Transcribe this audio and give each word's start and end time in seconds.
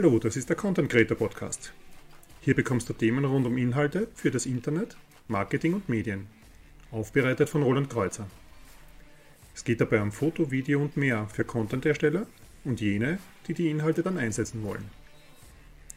Hallo, 0.00 0.20
das 0.20 0.36
ist 0.36 0.48
der 0.48 0.54
Content 0.54 0.88
Creator 0.88 1.16
Podcast. 1.16 1.72
Hier 2.42 2.54
bekommst 2.54 2.88
du 2.88 2.92
Themen 2.92 3.24
rund 3.24 3.48
um 3.48 3.58
Inhalte 3.58 4.06
für 4.14 4.30
das 4.30 4.46
Internet, 4.46 4.96
Marketing 5.26 5.74
und 5.74 5.88
Medien. 5.88 6.28
Aufbereitet 6.92 7.48
von 7.48 7.64
Roland 7.64 7.90
Kreuzer. 7.90 8.28
Es 9.56 9.64
geht 9.64 9.80
dabei 9.80 10.00
um 10.00 10.12
Foto, 10.12 10.52
Video 10.52 10.80
und 10.80 10.96
mehr 10.96 11.26
für 11.26 11.42
Content-Ersteller 11.42 12.28
und 12.62 12.80
jene, 12.80 13.18
die 13.48 13.54
die 13.54 13.70
Inhalte 13.70 14.04
dann 14.04 14.18
einsetzen 14.18 14.62
wollen. 14.62 14.88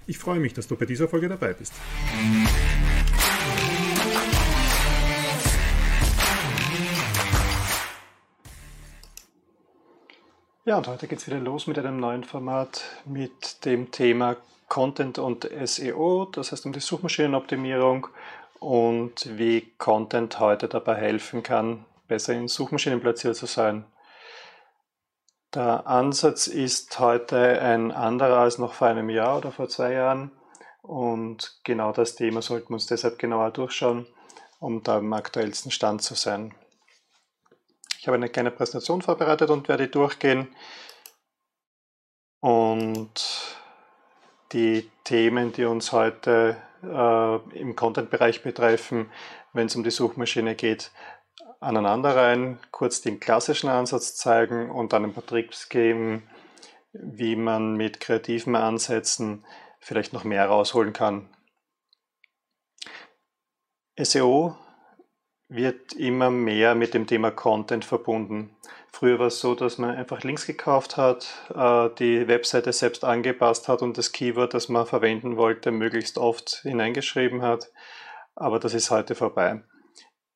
Ich 0.07 0.17
freue 0.17 0.39
mich, 0.39 0.55
dass 0.55 0.67
du 0.67 0.75
bei 0.75 0.87
dieser 0.87 1.07
Folge 1.07 1.29
dabei 1.29 1.53
bist. 1.53 1.73
Ja, 10.63 10.77
und 10.77 10.87
heute 10.87 11.07
geht 11.07 11.17
es 11.17 11.25
wieder 11.25 11.39
los 11.39 11.65
mit 11.65 11.79
einem 11.79 11.99
neuen 11.99 12.23
Format 12.23 12.83
mit 13.05 13.65
dem 13.65 13.89
Thema 13.89 14.37
Content 14.67 15.17
und 15.17 15.49
SEO, 15.65 16.25
das 16.25 16.51
heißt 16.51 16.67
um 16.67 16.71
die 16.71 16.79
Suchmaschinenoptimierung 16.79 18.05
und 18.59 19.39
wie 19.39 19.73
Content 19.79 20.39
heute 20.39 20.67
dabei 20.67 20.97
helfen 20.97 21.41
kann, 21.41 21.83
besser 22.07 22.33
in 22.33 22.47
Suchmaschinen 22.47 23.01
platziert 23.01 23.37
zu 23.37 23.47
sein. 23.47 23.85
Der 25.55 25.87
Ansatz 25.87 26.45
ist 26.45 26.99
heute 26.99 27.59
ein 27.59 27.91
anderer 27.91 28.37
als 28.37 28.59
noch 28.59 28.73
vor 28.73 28.85
einem 28.85 29.09
Jahr 29.09 29.39
oder 29.39 29.51
vor 29.51 29.67
zwei 29.67 29.93
Jahren 29.93 30.29
und 30.83 31.59
genau 31.63 31.91
das 31.91 32.13
Thema 32.13 32.43
sollten 32.43 32.69
wir 32.69 32.75
uns 32.75 32.85
deshalb 32.85 33.17
genauer 33.17 33.49
durchschauen, 33.49 34.05
um 34.59 34.83
da 34.83 34.99
im 34.99 35.11
aktuellsten 35.11 35.71
Stand 35.71 36.03
zu 36.03 36.13
sein. 36.13 36.53
Ich 38.01 38.07
habe 38.07 38.15
eine 38.15 38.29
kleine 38.29 38.49
Präsentation 38.49 39.03
vorbereitet 39.03 39.51
und 39.51 39.67
werde 39.69 39.87
durchgehen. 39.87 40.47
Und 42.39 43.13
die 44.53 44.89
Themen, 45.03 45.53
die 45.53 45.65
uns 45.65 45.91
heute 45.91 46.57
äh, 46.81 47.59
im 47.59 47.75
Content-Bereich 47.75 48.41
betreffen, 48.41 49.11
wenn 49.53 49.67
es 49.67 49.75
um 49.75 49.83
die 49.83 49.91
Suchmaschine 49.91 50.55
geht, 50.55 50.89
aneinander 51.59 52.15
rein, 52.15 52.57
kurz 52.71 53.01
den 53.01 53.19
klassischen 53.19 53.69
Ansatz 53.69 54.15
zeigen 54.15 54.71
und 54.71 54.93
dann 54.93 55.03
ein 55.03 55.13
paar 55.13 55.27
Tricks 55.27 55.69
geben, 55.69 56.27
wie 56.93 57.35
man 57.35 57.75
mit 57.77 57.99
kreativen 57.99 58.55
Ansätzen 58.55 59.45
vielleicht 59.79 60.11
noch 60.11 60.23
mehr 60.23 60.47
rausholen 60.47 60.93
kann. 60.93 61.29
SEO 63.95 64.57
wird 65.51 65.93
immer 65.93 66.31
mehr 66.31 66.75
mit 66.75 66.93
dem 66.93 67.07
Thema 67.07 67.29
Content 67.29 67.83
verbunden. 67.83 68.55
Früher 68.89 69.19
war 69.19 69.27
es 69.27 69.41
so, 69.41 69.53
dass 69.53 69.77
man 69.77 69.95
einfach 69.95 70.23
Links 70.23 70.47
gekauft 70.47 70.95
hat, 70.95 71.27
äh, 71.53 71.89
die 71.99 72.27
Webseite 72.27 72.71
selbst 72.71 73.03
angepasst 73.03 73.67
hat 73.67 73.81
und 73.81 73.97
das 73.97 74.13
Keyword, 74.13 74.53
das 74.53 74.69
man 74.69 74.85
verwenden 74.85 75.35
wollte, 75.35 75.71
möglichst 75.71 76.17
oft 76.17 76.61
hineingeschrieben 76.63 77.41
hat. 77.41 77.69
Aber 78.35 78.59
das 78.59 78.73
ist 78.73 78.91
heute 78.91 79.13
vorbei. 79.13 79.61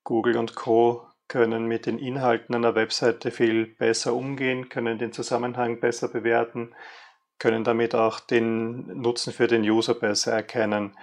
Google 0.03 0.37
und 0.37 0.55
Co 0.55 1.07
können 1.29 1.65
mit 1.65 1.85
den 1.85 1.97
Inhalten 1.97 2.53
einer 2.53 2.75
Webseite 2.75 3.31
viel 3.31 3.65
besser 3.65 4.13
umgehen, 4.13 4.67
können 4.67 4.97
den 4.97 5.13
Zusammenhang 5.13 5.79
besser 5.79 6.09
bewerten, 6.09 6.75
können 7.39 7.63
damit 7.63 7.95
auch 7.95 8.19
den 8.19 8.87
Nutzen 9.01 9.31
für 9.31 9.47
den 9.47 9.63
User 9.63 9.93
besser 9.93 10.33
erkennen. 10.33 10.95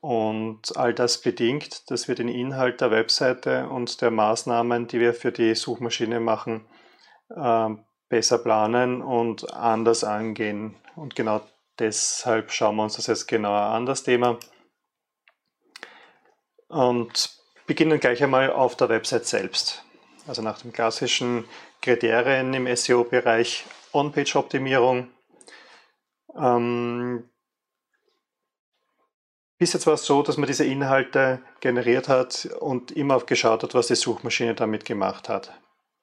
Und 0.00 0.76
all 0.76 0.94
das 0.94 1.20
bedingt, 1.20 1.90
dass 1.90 2.08
wir 2.08 2.14
den 2.14 2.28
Inhalt 2.28 2.80
der 2.80 2.90
Webseite 2.90 3.68
und 3.68 4.00
der 4.00 4.10
Maßnahmen, 4.10 4.86
die 4.88 5.00
wir 5.00 5.14
für 5.14 5.32
die 5.32 5.54
Suchmaschine 5.54 6.20
machen, 6.20 6.64
äh, 7.30 7.68
besser 8.08 8.38
planen 8.38 9.02
und 9.02 9.52
anders 9.54 10.04
angehen. 10.04 10.76
Und 10.96 11.14
genau 11.16 11.40
deshalb 11.78 12.52
schauen 12.52 12.76
wir 12.76 12.84
uns 12.84 12.96
das 12.96 13.06
jetzt 13.06 13.26
genauer 13.26 13.60
an, 13.60 13.86
das 13.86 14.02
Thema. 14.02 14.38
Und 16.68 17.30
beginnen 17.66 18.00
gleich 18.00 18.22
einmal 18.22 18.50
auf 18.50 18.76
der 18.76 18.88
Website 18.88 19.26
selbst. 19.26 19.84
Also 20.26 20.42
nach 20.42 20.60
den 20.60 20.72
klassischen 20.72 21.44
Kriterien 21.80 22.54
im 22.54 22.74
SEO-Bereich 22.74 23.64
On-Page-Optimierung. 23.92 25.08
Bis 29.62 29.74
jetzt 29.74 29.86
war 29.86 29.94
es 29.94 30.04
so, 30.04 30.24
dass 30.24 30.38
man 30.38 30.48
diese 30.48 30.64
Inhalte 30.64 31.40
generiert 31.60 32.08
hat 32.08 32.48
und 32.58 32.90
immer 32.90 33.20
geschaut 33.20 33.62
hat, 33.62 33.74
was 33.74 33.86
die 33.86 33.94
Suchmaschine 33.94 34.56
damit 34.56 34.84
gemacht 34.84 35.28
hat. 35.28 35.56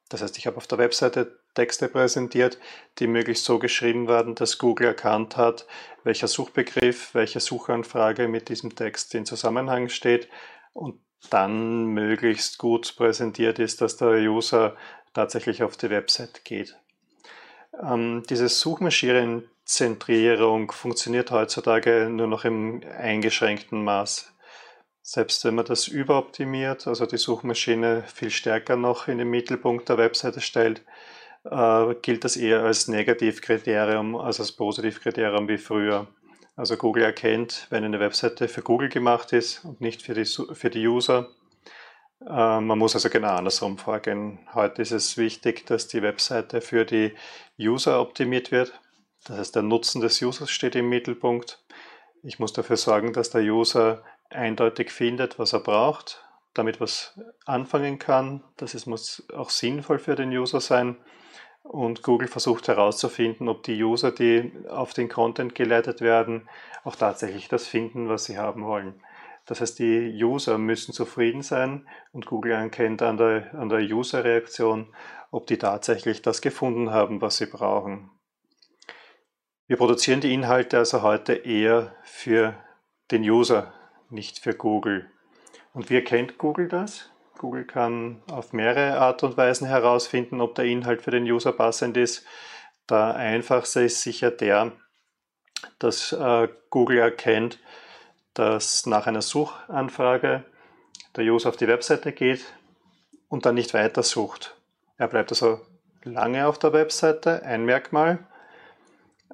Das 0.08 0.22
heißt, 0.22 0.38
ich 0.38 0.48
habe 0.48 0.56
auf 0.56 0.66
der 0.66 0.78
Webseite 0.78 1.42
Texte 1.56 1.90
präsentiert, 1.90 2.58
die 3.00 3.08
möglichst 3.08 3.44
so 3.44 3.60
geschrieben 3.60 4.08
werden, 4.08 4.34
dass 4.34 4.60
Google 4.60 4.88
erkannt 4.88 5.36
hat, 5.36 5.68
welcher 6.06 6.30
Suchbegriff, 6.30 7.14
welche 7.14 7.42
Suchanfrage 7.42 8.30
mit 8.30 8.48
diesem 8.48 8.74
Text 8.76 9.14
in 9.14 9.26
Zusammenhang 9.26 9.90
steht 9.90 10.30
und 10.72 11.02
dann 11.30 11.88
möglichst 11.88 12.60
gut 12.60 12.96
präsentiert 12.96 13.60
ist, 13.60 13.82
dass 13.82 13.98
der 13.98 14.22
User 14.22 14.78
tatsächlich 15.14 15.64
auf 15.64 15.76
die 15.76 15.90
Website 15.90 16.46
geht. 16.46 16.78
Ähm, 17.84 18.24
diese 18.30 18.48
Suchmaschinen 18.48 19.50
Zentrierung 19.70 20.72
funktioniert 20.72 21.30
heutzutage 21.30 22.10
nur 22.10 22.26
noch 22.26 22.44
im 22.44 22.82
eingeschränkten 22.98 23.84
Maß. 23.84 24.34
Selbst 25.04 25.46
wenn 25.46 25.54
man 25.54 25.66
das 25.66 25.88
überoptimiert, 25.88 26.88
also 26.88 27.06
die 27.06 27.18
Suchmaschine 27.18 28.04
viel 28.08 28.32
stärker 28.32 28.76
noch 28.76 29.08
in 29.08 29.20
den 29.20 29.30
Mittelpunkt 29.30 29.88
der 29.88 30.00
Webseite 30.00 30.42
stellt, 30.42 30.84
äh, 31.44 31.94
gilt 32.02 32.24
das 32.24 32.36
eher 32.36 32.64
als 32.64 32.88
Negativkriterium 32.88 34.16
als 34.16 34.40
als 34.40 34.54
Positivkriterium 34.54 35.48
wie 35.48 35.60
früher. 35.60 36.08
Also 36.56 36.76
Google 36.76 37.04
erkennt, 37.04 37.68
wenn 37.70 37.84
eine 37.84 38.00
Webseite 38.00 38.48
für 38.48 38.64
Google 38.64 38.90
gemacht 38.90 39.34
ist 39.34 39.64
und 39.66 39.82
nicht 39.82 40.02
für 40.02 40.16
die, 40.16 40.26
für 40.26 40.72
die 40.72 40.88
User. 40.88 41.30
Äh, 42.22 42.60
man 42.60 42.80
muss 42.80 42.96
also 42.96 43.12
genau 43.12 43.36
andersrum 43.36 43.78
vorgehen. 43.78 44.40
Heute 44.56 44.82
ist 44.82 44.92
es 44.92 45.16
wichtig, 45.16 45.68
dass 45.68 45.88
die 45.88 46.02
Webseite 46.02 46.60
für 46.60 46.86
die 46.86 47.14
User 47.60 48.02
optimiert 48.02 48.52
wird 48.52 48.74
das 49.26 49.38
heißt, 49.38 49.56
der 49.56 49.64
Nutzen 49.64 50.02
des 50.02 50.22
Users 50.22 50.50
steht 50.50 50.76
im 50.76 50.90
Mittelpunkt. 50.90 51.64
Ich 52.24 52.40
muss 52.40 52.54
dafür 52.54 52.78
sorgen, 52.78 53.14
dass 53.14 53.30
der 53.30 53.42
User 53.42 54.04
eindeutig 54.30 54.92
findet, 54.92 55.40
was 55.40 55.54
er 55.54 55.60
braucht, 55.60 56.24
damit 56.54 56.80
was 56.82 57.20
anfangen 57.46 58.00
kann. 58.00 58.44
Das 58.58 58.74
ist, 58.74 58.86
muss 58.86 59.26
auch 59.34 59.50
sinnvoll 59.50 60.00
für 60.00 60.16
den 60.16 60.32
User 60.32 60.62
sein. 60.62 60.98
Und 61.64 62.04
Google 62.04 62.28
versucht 62.28 62.68
herauszufinden, 62.68 63.48
ob 63.48 63.64
die 63.64 63.84
User, 63.84 64.12
die 64.12 64.52
auf 64.70 64.94
den 64.94 65.10
Content 65.10 65.54
geleitet 65.56 66.02
werden, 66.02 66.50
auch 66.84 66.96
tatsächlich 66.96 67.48
das 67.48 67.68
finden, 67.68 68.10
was 68.10 68.26
sie 68.26 68.38
haben 68.38 68.66
wollen. 68.66 69.02
Das 69.46 69.62
heißt, 69.62 69.80
die 69.80 70.24
User 70.24 70.58
müssen 70.58 70.94
zufrieden 70.94 71.42
sein 71.42 71.88
und 72.12 72.26
Google 72.26 72.52
erkennt 72.52 73.02
an 73.02 73.18
der, 73.18 73.54
an 73.54 73.70
der 73.70 73.80
User-Reaktion, 73.80 74.94
ob 75.32 75.48
die 75.48 75.58
tatsächlich 75.58 76.22
das 76.22 76.42
gefunden 76.42 76.92
haben, 76.92 77.22
was 77.22 77.38
sie 77.38 77.48
brauchen. 77.48 78.10
Wir 79.70 79.78
produzieren 79.78 80.20
die 80.20 80.34
Inhalte 80.34 80.80
also 80.80 81.04
heute 81.04 81.34
eher 81.34 81.96
für 82.02 82.56
den 83.12 83.22
User, 83.22 83.72
nicht 84.10 84.40
für 84.40 84.56
Google. 84.56 85.06
Und 85.74 85.92
wie 85.92 85.96
erkennt 85.98 86.40
Google 86.40 86.68
das? 86.68 87.12
Google 87.38 87.66
kann 87.66 88.24
auf 88.32 88.52
mehrere 88.52 88.98
Art 88.98 89.22
und 89.22 89.38
Weisen 89.38 89.68
herausfinden, 89.68 90.42
ob 90.42 90.56
der 90.56 90.66
Inhalt 90.66 91.04
für 91.04 91.12
den 91.12 91.26
User 91.26 91.52
passend 91.52 91.98
ist. 91.98 92.26
Der 92.90 93.14
einfachste 93.14 93.82
ist 93.82 94.02
sicher 94.02 94.32
der, 94.32 94.72
dass 95.78 96.14
äh, 96.14 96.48
Google 96.72 96.98
erkennt, 96.98 97.60
dass 98.34 98.88
nach 98.88 99.06
einer 99.06 99.22
Suchanfrage 99.22 100.46
der 101.16 101.26
User 101.26 101.50
auf 101.50 101.58
die 101.58 101.68
Webseite 101.68 102.12
geht 102.12 102.44
und 103.28 103.46
dann 103.46 103.54
nicht 103.54 103.76
weiter 103.76 104.02
sucht. 104.02 104.58
Er 104.98 105.10
bleibt 105.10 105.32
also 105.32 105.62
lange 106.02 106.48
auf 106.48 106.58
der 106.58 106.74
Webseite, 106.74 107.44
ein 107.44 107.66
Merkmal. 107.66 108.26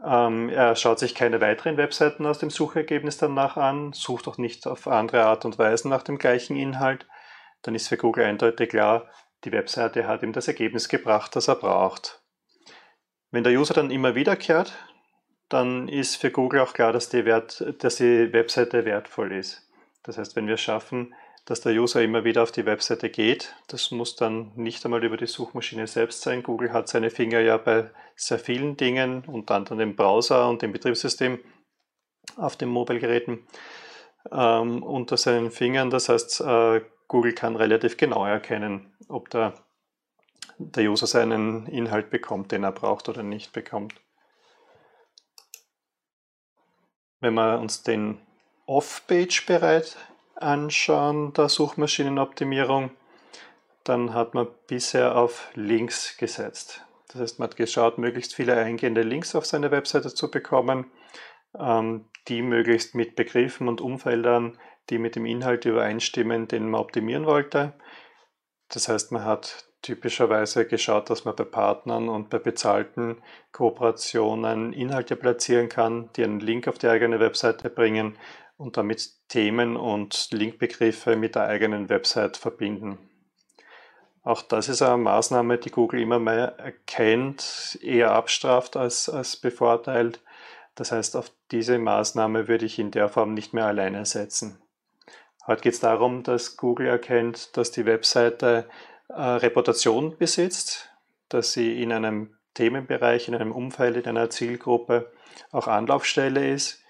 Ähm, 0.04 0.50
er 0.50 0.76
schaut 0.76 1.00
sich 1.00 1.16
keine 1.16 1.42
weiteren 1.42 1.78
Webseiten 1.78 2.26
aus 2.26 2.40
dem 2.40 2.50
Suchergebnis 2.50 3.18
danach 3.18 3.58
an, 3.58 3.94
sucht 3.94 4.28
auch 4.28 4.38
nicht 4.38 4.68
auf 4.68 4.88
andere 4.88 5.24
Art 5.24 5.46
und 5.46 5.58
Weise 5.58 5.88
nach 5.88 6.04
dem 6.04 6.18
gleichen 6.18 6.56
Inhalt. 6.56 7.08
Dann 7.62 7.76
ist 7.76 7.88
für 7.88 7.98
Google 7.98 8.26
eindeutig 8.26 8.70
klar, 8.70 9.10
die 9.44 9.52
Webseite 9.52 10.08
hat 10.08 10.24
ihm 10.24 10.34
das 10.34 10.48
Ergebnis 10.48 10.90
gebracht, 10.90 11.36
das 11.36 11.48
er 11.48 11.56
braucht. 11.56 12.22
Wenn 13.32 13.44
der 13.44 13.54
User 13.54 13.74
dann 13.74 13.92
immer 13.92 14.16
wiederkehrt, 14.16 14.74
dann 15.50 15.88
ist 15.88 16.16
für 16.16 16.32
Google 16.32 16.62
auch 16.62 16.74
klar, 16.74 16.92
dass 16.92 17.10
die, 17.10 17.26
Wert, 17.26 17.64
dass 17.80 17.98
die 17.98 18.34
Webseite 18.34 18.86
wertvoll 18.86 19.32
ist. 19.34 19.70
Das 20.04 20.18
heißt, 20.18 20.36
wenn 20.36 20.48
wir 20.48 20.58
schaffen, 20.58 21.14
dass 21.46 21.62
der 21.62 21.74
User 21.74 22.02
immer 22.02 22.24
wieder 22.24 22.42
auf 22.42 22.52
die 22.52 22.66
Webseite 22.66 23.10
geht. 23.10 23.56
Das 23.68 23.92
muss 23.92 24.16
dann 24.16 24.52
nicht 24.56 24.84
einmal 24.84 25.04
über 25.04 25.16
die 25.16 25.28
Suchmaschine 25.28 25.86
selbst 25.86 26.22
sein. 26.22 26.42
Google 26.42 26.74
hat 26.74 26.88
seine 26.88 27.12
Finger 27.12 27.40
ja 27.40 27.58
bei 27.58 27.92
sehr 28.16 28.40
vielen 28.40 28.78
Dingen, 28.78 29.24
unter 29.26 29.56
anderem 29.56 29.80
dem 29.80 29.96
Browser 29.96 30.50
und 30.50 30.62
dem 30.62 30.72
Betriebssystem 30.72 31.40
auf 32.38 32.56
den 32.56 32.70
Mobilgeräten 32.70 33.46
ähm, 34.32 34.84
unter 34.84 35.18
seinen 35.18 35.52
Fingern. 35.52 35.90
Das 35.90 36.10
heißt, 36.10 36.42
äh, 36.42 36.82
Google 37.08 37.34
kann 37.34 37.56
relativ 37.56 37.98
genau 37.98 38.26
erkennen, 38.26 38.96
ob 39.10 39.30
der, 39.30 39.54
der 40.58 40.90
User 40.90 41.08
seinen 41.08 41.68
Inhalt 41.68 42.10
bekommt, 42.10 42.52
den 42.52 42.64
er 42.64 42.72
braucht 42.72 43.10
oder 43.10 43.24
nicht 43.24 43.54
bekommt. 43.54 43.94
Wenn 47.20 47.36
wir 47.36 47.60
uns 47.60 47.84
den 47.84 48.20
Off-Page-Bereich 48.66 49.96
anschauen 50.36 51.34
der 51.34 51.50
Suchmaschinenoptimierung, 51.50 52.92
dann 53.84 54.14
hat 54.14 54.34
man 54.34 54.48
bisher 54.68 55.16
auf 55.16 55.50
Links 55.54 56.18
gesetzt. 56.18 56.84
Das 57.16 57.22
heißt, 57.22 57.40
man 57.40 57.48
hat 57.48 57.56
geschaut, 57.56 57.98
möglichst 57.98 58.36
viele 58.36 58.58
eingehende 58.58 59.02
Links 59.02 59.36
auf 59.36 59.46
seine 59.46 59.72
Webseite 59.72 60.14
zu 60.14 60.30
bekommen, 60.30 60.92
ähm, 61.58 62.10
die 62.28 62.42
möglichst 62.42 62.94
mit 62.94 63.16
Begriffen 63.16 63.70
und 63.70 63.80
Umfeldern, 63.80 64.58
die 64.90 64.98
mit 64.98 65.16
dem 65.16 65.26
Inhalt 65.26 65.64
übereinstimmen, 65.64 66.50
den 66.50 66.70
man 66.70 66.82
optimieren 66.82 67.26
wollte. 67.26 67.72
Das 68.68 68.90
heißt, 68.90 69.14
man 69.14 69.24
hat 69.24 69.66
typischerweise 69.82 70.68
geschaut, 70.68 71.10
dass 71.10 71.24
man 71.24 71.38
bei 71.38 71.46
Partnern 71.46 72.10
und 72.10 72.30
bei 72.30 72.38
bezahlten 72.38 73.22
Kooperationen 73.54 74.74
Inhalte 74.74 75.16
platzieren 75.16 75.70
kann, 75.70 76.10
die 76.18 76.24
einen 76.26 76.42
Link 76.42 76.68
auf 76.68 76.80
die 76.80 76.90
eigene 76.90 77.22
Webseite 77.22 77.70
bringen 77.70 78.18
und 78.58 78.76
damit 78.76 79.10
Themen 79.30 79.78
und 79.78 80.32
Linkbegriffe 80.32 81.16
mit 81.16 81.36
der 81.36 81.44
eigenen 81.44 81.88
Website 81.88 82.36
verbinden. 82.36 82.98
Auch 84.26 84.42
das 84.42 84.70
ist 84.70 84.82
eine 84.82 84.98
Maßnahme, 84.98 85.60
die 85.60 85.70
Google 85.70 86.02
immer 86.02 86.18
mehr 86.18 86.58
erkennt, 86.58 87.78
eher 87.84 88.12
abstraft 88.12 88.76
als, 88.76 89.08
als 89.08 89.38
bevorteilt. 89.38 90.20
Das 90.74 90.92
heißt, 90.92 91.16
auf 91.16 91.32
diese 91.52 91.78
Maßnahme 91.78 92.48
würde 92.48 92.66
ich 92.66 92.80
in 92.80 92.90
der 92.90 93.08
Form 93.08 93.36
nicht 93.36 93.54
mehr 93.54 93.68
alleine 93.68 94.04
setzen. 94.08 94.60
Heute 95.46 95.62
geht 95.62 95.74
es 95.76 95.80
darum, 95.80 96.24
dass 96.24 96.58
Google 96.58 96.88
erkennt, 96.88 97.56
dass 97.56 97.70
die 97.70 97.86
Webseite 97.86 98.68
äh, 99.10 99.22
Reputation 99.22 100.18
besitzt, 100.18 100.90
dass 101.30 101.54
sie 101.54 101.80
in 101.80 101.94
einem 101.94 102.36
Themenbereich, 102.56 103.28
in 103.28 103.36
einem 103.36 103.52
Umfeld, 103.52 103.96
in 103.96 104.08
einer 104.08 104.32
Zielgruppe 104.32 105.12
auch 105.52 105.68
Anlaufstelle 105.68 106.50
ist, 106.50 106.82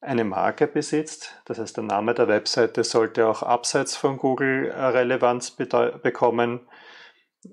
eine 0.00 0.24
Marke 0.24 0.66
besitzt. 0.66 1.40
Das 1.44 1.58
heißt, 1.58 1.76
der 1.76 1.84
Name 1.84 2.14
der 2.14 2.28
Webseite 2.28 2.84
sollte 2.84 3.26
auch 3.26 3.42
abseits 3.42 3.96
von 3.96 4.18
Google 4.18 4.70
äh, 4.70 4.84
Relevanz 4.84 5.50
bekommen. 5.50 6.60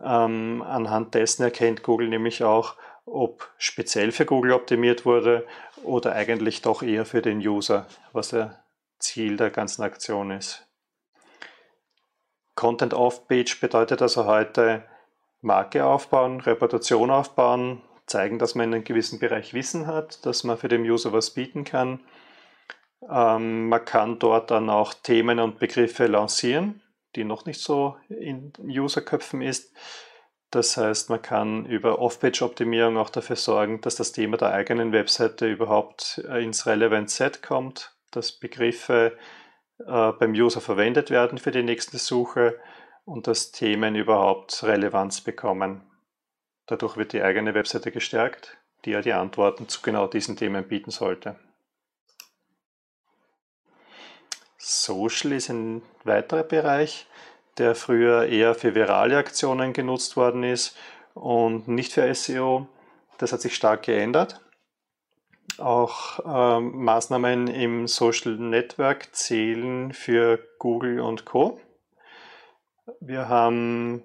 Ähm, 0.04 0.64
anhand 0.66 1.14
dessen 1.14 1.44
erkennt 1.44 1.84
Google 1.84 2.10
nämlich 2.10 2.44
auch, 2.44 2.76
ob 3.06 3.50
speziell 3.58 4.12
für 4.12 4.26
Google 4.26 4.54
optimiert 4.54 5.06
wurde 5.06 5.46
oder 5.84 6.14
eigentlich 6.14 6.62
doch 6.62 6.82
eher 6.82 7.06
für 7.06 7.22
den 7.22 7.40
User, 7.40 7.86
was 8.12 8.30
der 8.30 8.64
Ziel 8.98 9.38
der 9.38 9.50
ganzen 9.50 9.84
Aktion 9.84 10.32
ist. 10.32 10.66
Content 12.56 12.94
Off-Page 12.94 13.60
bedeutet 13.60 14.02
also 14.02 14.26
heute 14.26 14.84
Marke 15.42 15.86
aufbauen, 15.86 16.40
Reputation 16.40 17.12
aufbauen, 17.12 17.82
zeigen, 18.06 18.40
dass 18.40 18.56
man 18.56 18.70
in 18.70 18.76
einem 18.76 18.84
gewissen 18.84 19.20
Bereich 19.20 19.54
Wissen 19.54 19.88
hat, 19.88 20.26
dass 20.26 20.44
man 20.44 20.58
für 20.58 20.70
den 20.70 20.84
User 20.84 21.12
was 21.12 21.32
bieten 21.32 21.66
kann 21.66 22.00
ähm, 23.10 23.70
man 23.70 23.86
kann 23.86 24.20
dort 24.20 24.52
dann 24.52 24.70
auch 24.70 24.94
Themen 24.94 25.40
und 25.40 25.60
Begriffe 25.60 26.08
lancieren, 26.08 26.82
die 27.16 27.24
noch 27.24 27.46
nicht 27.46 27.62
so 27.62 27.98
in 28.10 28.54
Userköpfen 28.60 29.42
ist. 29.42 29.74
Das 30.52 30.78
heißt, 30.78 31.10
man 31.10 31.22
kann 31.22 31.66
über 31.66 32.00
Off-Page-Optimierung 32.00 32.98
auch 32.98 33.10
dafür 33.10 33.36
sorgen, 33.36 33.82
dass 33.82 33.96
das 33.96 34.12
Thema 34.12 34.38
der 34.38 34.54
eigenen 34.54 34.92
Webseite 34.92 35.48
überhaupt 35.48 36.24
äh, 36.30 36.44
ins 36.44 36.68
Relevant 36.68 37.10
Set 37.10 37.42
kommt, 37.42 37.96
dass 38.12 38.32
Begriffe 38.32 39.18
äh, 39.80 40.12
beim 40.12 40.34
User 40.34 40.62
verwendet 40.62 41.10
werden 41.10 41.40
für 41.40 41.52
die 41.52 41.64
nächste 41.64 41.98
Suche 41.98 42.60
und 43.06 43.28
dass 43.28 43.52
Themen 43.52 43.96
überhaupt 43.96 44.64
Relevanz 44.64 45.22
bekommen. 45.22 45.84
Dadurch 46.68 46.98
wird 46.98 47.14
die 47.14 47.24
eigene 47.24 47.54
Webseite 47.56 47.92
gestärkt, 47.92 48.58
die 48.86 48.92
ja 48.92 49.02
die 49.02 49.14
Antworten 49.14 49.68
zu 49.68 49.82
genau 49.82 50.08
diesen 50.08 50.38
Themen 50.38 50.68
bieten 50.68 50.92
sollte. 50.92 51.36
Social 54.66 55.34
ist 55.34 55.50
ein 55.50 55.82
weiterer 56.06 56.44
Bereich, 56.44 57.06
der 57.58 57.76
früher 57.76 58.28
eher 58.28 58.56
für 58.56 58.76
virale 58.76 59.18
Aktionen 59.18 59.74
genutzt 59.74 60.16
worden 60.16 60.44
ist 60.44 60.78
und 61.14 61.68
nicht 61.68 61.92
für 61.92 62.14
SEO. 62.16 62.68
Das 63.18 63.34
hat 63.34 63.42
sich 63.42 63.56
stark 63.56 63.84
geändert. 63.84 64.40
Auch 65.58 66.20
ähm, 66.26 66.84
Maßnahmen 66.86 67.48
im 67.48 67.88
Social 67.88 68.38
Network 68.38 69.14
zählen 69.14 69.92
für 69.92 70.40
Google 70.60 71.02
und 71.02 71.26
Co. 71.26 71.60
Wir 73.02 73.28
haben 73.28 74.02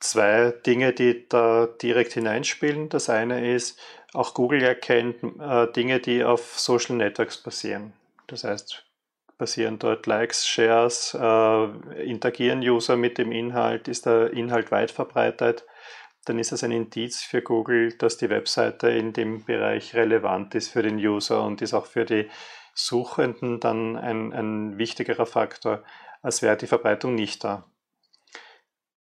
zwei 0.00 0.52
Dinge, 0.66 0.92
die 0.92 1.28
da 1.28 1.66
direkt 1.66 2.12
hineinspielen. 2.12 2.88
Das 2.88 3.08
eine 3.08 3.54
ist, 3.54 3.78
auch 4.14 4.34
Google 4.34 4.62
erkennt 4.62 5.22
äh, 5.40 5.70
Dinge, 5.72 6.00
die 6.00 6.24
auf 6.24 6.58
Social 6.58 6.96
Networks 6.96 7.38
basieren. 7.38 7.92
Das 8.26 8.42
heißt, 8.42 8.84
passieren 9.38 9.78
dort 9.78 10.06
Likes, 10.06 10.46
Shares, 10.46 11.16
äh, 11.18 12.04
interagieren 12.04 12.60
User 12.60 12.96
mit 12.96 13.18
dem 13.18 13.32
Inhalt, 13.32 13.88
ist 13.88 14.06
der 14.06 14.32
Inhalt 14.32 14.70
weit 14.70 14.90
verbreitet, 14.90 15.64
dann 16.24 16.38
ist 16.38 16.52
es 16.52 16.64
ein 16.64 16.72
Indiz 16.72 17.22
für 17.22 17.42
Google, 17.42 17.92
dass 17.98 18.16
die 18.16 18.30
Webseite 18.30 18.88
in 18.88 19.12
dem 19.12 19.44
Bereich 19.44 19.94
relevant 19.94 20.54
ist 20.54 20.70
für 20.70 20.82
den 20.82 20.96
User 20.96 21.44
und 21.44 21.60
ist 21.62 21.74
auch 21.74 21.86
für 21.86 22.04
die 22.04 22.30
Suchenden 22.74 23.60
dann 23.60 23.96
ein, 23.96 24.32
ein 24.32 24.78
wichtigerer 24.78 25.26
Faktor, 25.26 25.84
als 26.22 26.42
wäre 26.42 26.56
die 26.56 26.66
Verbreitung 26.66 27.14
nicht 27.14 27.44
da. 27.44 27.70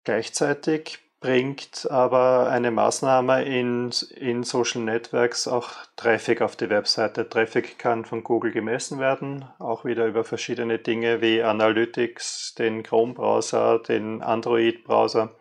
Gleichzeitig 0.03 0.99
bringt 1.25 1.89
aber 1.89 2.51
eine 2.51 2.69
Maßnahme 2.69 3.45
in, 3.45 3.89
in 4.15 4.43
Social 4.43 4.83
Networks 4.83 5.47
auch 5.47 5.71
Traffic 5.95 6.43
auf 6.43 6.55
die 6.55 6.69
Webseite. 6.69 7.27
Traffic 7.27 7.79
kann 7.79 8.05
von 8.05 8.23
Google 8.23 8.51
gemessen 8.51 8.99
werden, 8.99 9.43
auch 9.57 9.85
wieder 9.85 10.05
über 10.05 10.23
verschiedene 10.23 10.77
Dinge 10.77 11.21
wie 11.21 11.41
Analytics, 11.41 12.53
den 12.59 12.83
Chrome-Browser, 12.83 13.79
den 13.79 14.21
Android-Browser. 14.21 15.33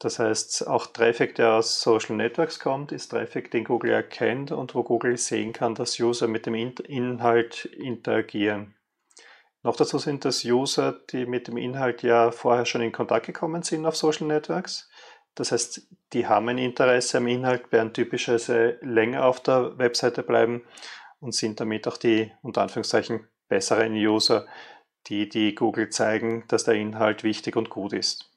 Das 0.00 0.18
heißt, 0.18 0.66
auch 0.66 0.88
Traffic, 0.88 1.36
der 1.36 1.52
aus 1.52 1.80
Social 1.80 2.16
Networks 2.16 2.58
kommt, 2.58 2.90
ist 2.90 3.10
Traffic, 3.10 3.52
den 3.52 3.62
Google 3.62 3.92
erkennt 3.92 4.50
und 4.50 4.74
wo 4.74 4.82
Google 4.82 5.16
sehen 5.18 5.52
kann, 5.52 5.76
dass 5.76 6.00
User 6.00 6.26
mit 6.26 6.46
dem 6.46 6.56
Inhalt 6.56 7.64
interagieren. 7.64 8.74
Noch 9.62 9.76
dazu 9.76 9.98
sind 9.98 10.24
das 10.24 10.44
User, 10.44 10.92
die 11.10 11.26
mit 11.26 11.48
dem 11.48 11.56
Inhalt 11.56 12.02
ja 12.02 12.30
vorher 12.30 12.64
schon 12.64 12.80
in 12.80 12.92
Kontakt 12.92 13.26
gekommen 13.26 13.62
sind 13.62 13.84
auf 13.84 13.96
Social 13.96 14.26
Networks. 14.26 14.88
Das 15.34 15.52
heißt, 15.52 15.86
die 16.12 16.26
haben 16.26 16.48
ein 16.48 16.58
Interesse 16.58 17.18
am 17.18 17.26
Inhalt, 17.26 17.70
werden 17.70 17.92
typischerweise 17.92 18.78
länger 18.80 19.24
auf 19.24 19.40
der 19.40 19.78
Webseite 19.78 20.22
bleiben 20.22 20.64
und 21.20 21.34
sind 21.34 21.60
damit 21.60 21.86
auch 21.86 21.96
die 21.96 22.32
unter 22.42 22.62
Anführungszeichen 22.62 23.28
besseren 23.48 23.92
User, 23.92 24.46
die 25.06 25.28
die 25.28 25.54
Google 25.54 25.90
zeigen, 25.90 26.44
dass 26.48 26.64
der 26.64 26.74
Inhalt 26.74 27.22
wichtig 27.22 27.56
und 27.56 27.70
gut 27.70 27.92
ist. 27.92 28.30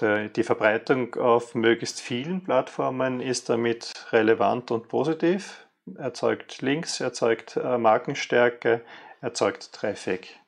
Die 0.00 0.42
Verbreitung 0.42 1.14
auf 1.14 1.54
möglichst 1.54 2.00
vielen 2.00 2.42
Plattformen 2.42 3.20
ist 3.20 3.48
damit 3.48 3.92
relevant 4.10 4.72
und 4.72 4.88
positiv, 4.88 5.68
erzeugt 5.96 6.62
Links, 6.62 7.00
erzeugt 7.00 7.56
äh, 7.56 7.78
Markenstärke, 7.78 8.84
erzeugt 9.24 9.72
Traffic. 9.72 10.38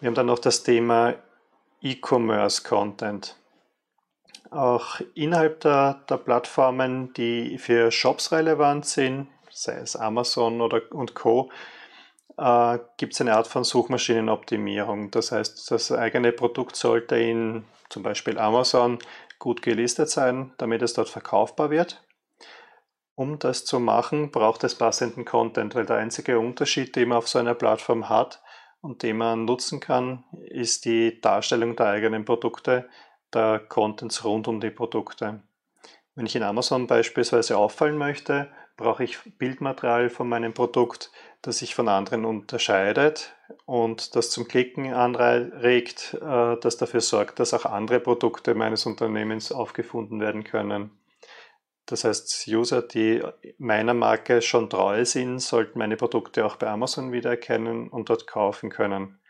Wir 0.00 0.08
haben 0.08 0.14
dann 0.14 0.26
noch 0.26 0.40
das 0.40 0.64
Thema 0.64 1.14
E-Commerce 1.80 2.62
Content. 2.62 3.36
Auch 4.50 5.00
innerhalb 5.14 5.60
der, 5.60 6.04
der, 6.10 6.16
Plattformen, 6.16 7.12
die 7.14 7.58
für 7.58 7.90
Shops 7.92 8.32
relevant 8.32 8.86
sind, 8.86 9.28
sei 9.50 9.76
es 9.76 9.94
Amazon 9.94 10.60
oder, 10.60 10.82
und 10.90 11.14
Co., 11.14 11.50
äh, 12.36 12.78
gibt 12.96 13.14
es 13.14 13.20
eine 13.20 13.34
Art 13.34 13.46
von 13.46 13.64
Suchmaschinenoptimierung. 13.64 15.10
Das 15.12 15.32
heißt, 15.32 15.70
das 15.70 15.92
eigene 15.92 16.32
Produkt 16.32 16.76
sollte 16.76 17.16
in 17.16 17.64
zum 17.88 18.02
Beispiel 18.02 18.38
Amazon 18.38 18.98
gut 19.38 19.62
gelistet 19.62 20.10
sein, 20.10 20.52
damit 20.58 20.82
es 20.82 20.92
dort 20.92 21.08
verkaufbar 21.08 21.70
wird. 21.70 22.05
Um 23.16 23.38
das 23.38 23.64
zu 23.64 23.80
machen, 23.80 24.30
braucht 24.30 24.62
es 24.62 24.74
passenden 24.74 25.24
Content, 25.24 25.74
weil 25.74 25.86
der 25.86 25.96
einzige 25.96 26.38
Unterschied, 26.38 26.94
den 26.96 27.08
man 27.08 27.18
auf 27.18 27.28
so 27.28 27.38
einer 27.38 27.54
Plattform 27.54 28.10
hat 28.10 28.42
und 28.82 29.02
den 29.02 29.16
man 29.16 29.46
nutzen 29.46 29.80
kann, 29.80 30.24
ist 30.44 30.84
die 30.84 31.18
Darstellung 31.22 31.76
der 31.76 31.86
eigenen 31.86 32.26
Produkte, 32.26 32.88
der 33.32 33.58
Contents 33.58 34.22
rund 34.22 34.48
um 34.48 34.60
die 34.60 34.70
Produkte. 34.70 35.40
Wenn 36.14 36.26
ich 36.26 36.36
in 36.36 36.42
Amazon 36.42 36.86
beispielsweise 36.86 37.56
auffallen 37.56 37.96
möchte, 37.96 38.50
brauche 38.76 39.04
ich 39.04 39.18
Bildmaterial 39.38 40.10
von 40.10 40.28
meinem 40.28 40.52
Produkt, 40.52 41.10
das 41.40 41.58
sich 41.58 41.74
von 41.74 41.88
anderen 41.88 42.26
unterscheidet 42.26 43.34
und 43.64 44.14
das 44.14 44.28
zum 44.28 44.46
Klicken 44.46 44.92
anregt, 44.92 46.18
äh, 46.20 46.56
das 46.60 46.76
dafür 46.76 47.00
sorgt, 47.00 47.40
dass 47.40 47.54
auch 47.54 47.64
andere 47.64 48.00
Produkte 48.00 48.54
meines 48.54 48.84
Unternehmens 48.84 49.52
aufgefunden 49.52 50.20
werden 50.20 50.44
können. 50.44 50.90
Das 51.86 52.02
heißt, 52.02 52.48
User, 52.48 52.82
die 52.82 53.22
meiner 53.58 53.94
Marke 53.94 54.42
schon 54.42 54.68
treu 54.68 55.04
sind, 55.04 55.38
sollten 55.38 55.78
meine 55.78 55.96
Produkte 55.96 56.44
auch 56.44 56.56
bei 56.56 56.66
Amazon 56.66 57.12
wiedererkennen 57.12 57.88
und 57.88 58.10
dort 58.10 58.26
kaufen 58.26 58.70
können. 58.70 59.20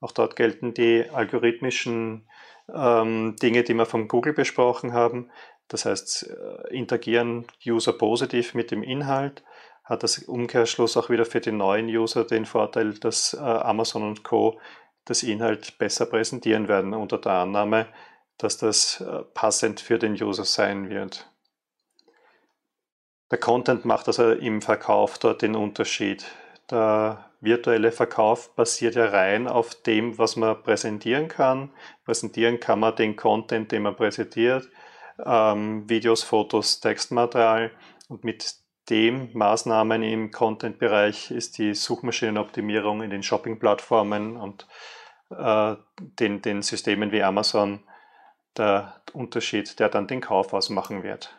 Auch 0.00 0.12
dort 0.12 0.34
gelten 0.34 0.72
die 0.72 1.04
algorithmischen 1.12 2.26
ähm, 2.74 3.36
Dinge, 3.36 3.62
die 3.64 3.74
wir 3.74 3.86
von 3.86 4.08
Google 4.08 4.32
besprochen 4.32 4.94
haben. 4.94 5.30
Das 5.68 5.84
heißt, 5.84 6.30
äh, 6.30 6.74
interagieren 6.74 7.46
User 7.66 7.92
positiv 7.92 8.54
mit 8.54 8.70
dem 8.70 8.82
Inhalt, 8.82 9.42
hat 9.84 10.02
das 10.02 10.18
Umkehrschluss 10.18 10.96
auch 10.96 11.10
wieder 11.10 11.26
für 11.26 11.40
die 11.40 11.52
neuen 11.52 11.86
User 11.86 12.24
den 12.24 12.46
Vorteil, 12.46 12.94
dass 12.94 13.34
äh, 13.34 13.38
Amazon 13.38 14.02
und 14.02 14.24
Co. 14.24 14.58
das 15.04 15.22
Inhalt 15.22 15.78
besser 15.78 16.06
präsentieren 16.06 16.66
werden, 16.66 16.94
unter 16.94 17.18
der 17.18 17.32
Annahme, 17.32 17.86
dass 18.38 18.58
das 18.58 19.00
äh, 19.00 19.22
passend 19.34 19.80
für 19.80 19.98
den 19.98 20.14
User 20.14 20.44
sein 20.44 20.88
wird. 20.90 21.30
Der 23.30 23.38
Content 23.38 23.84
macht 23.84 24.06
also 24.06 24.30
im 24.30 24.62
Verkauf 24.62 25.18
dort 25.18 25.42
den 25.42 25.56
Unterschied. 25.56 26.24
Der 26.70 27.30
virtuelle 27.40 27.92
Verkauf 27.92 28.54
basiert 28.54 28.94
ja 28.94 29.06
rein 29.06 29.48
auf 29.48 29.74
dem, 29.74 30.18
was 30.18 30.36
man 30.36 30.62
präsentieren 30.62 31.28
kann. 31.28 31.70
Präsentieren 32.04 32.60
kann 32.60 32.80
man 32.80 32.96
den 32.96 33.16
Content, 33.16 33.72
den 33.72 33.82
man 33.82 33.96
präsentiert, 33.96 34.68
ähm, 35.24 35.88
Videos, 35.88 36.22
Fotos, 36.22 36.80
Textmaterial 36.80 37.70
und 38.08 38.24
mit 38.24 38.56
dem 38.90 39.30
Maßnahmen 39.32 40.02
im 40.02 40.30
Content-Bereich 40.30 41.30
ist 41.30 41.58
die 41.58 41.74
Suchmaschinenoptimierung 41.74 43.02
in 43.02 43.10
den 43.10 43.22
Shopping-Plattformen 43.22 44.36
und 44.36 44.66
äh, 45.30 45.74
den, 45.98 46.42
den 46.42 46.62
Systemen 46.62 47.10
wie 47.10 47.22
Amazon 47.22 47.82
der 48.56 49.00
Unterschied, 49.12 49.80
der 49.80 49.88
dann 49.88 50.06
den 50.06 50.20
Kauf 50.20 50.52
ausmachen 50.52 51.02
wird. 51.02 51.36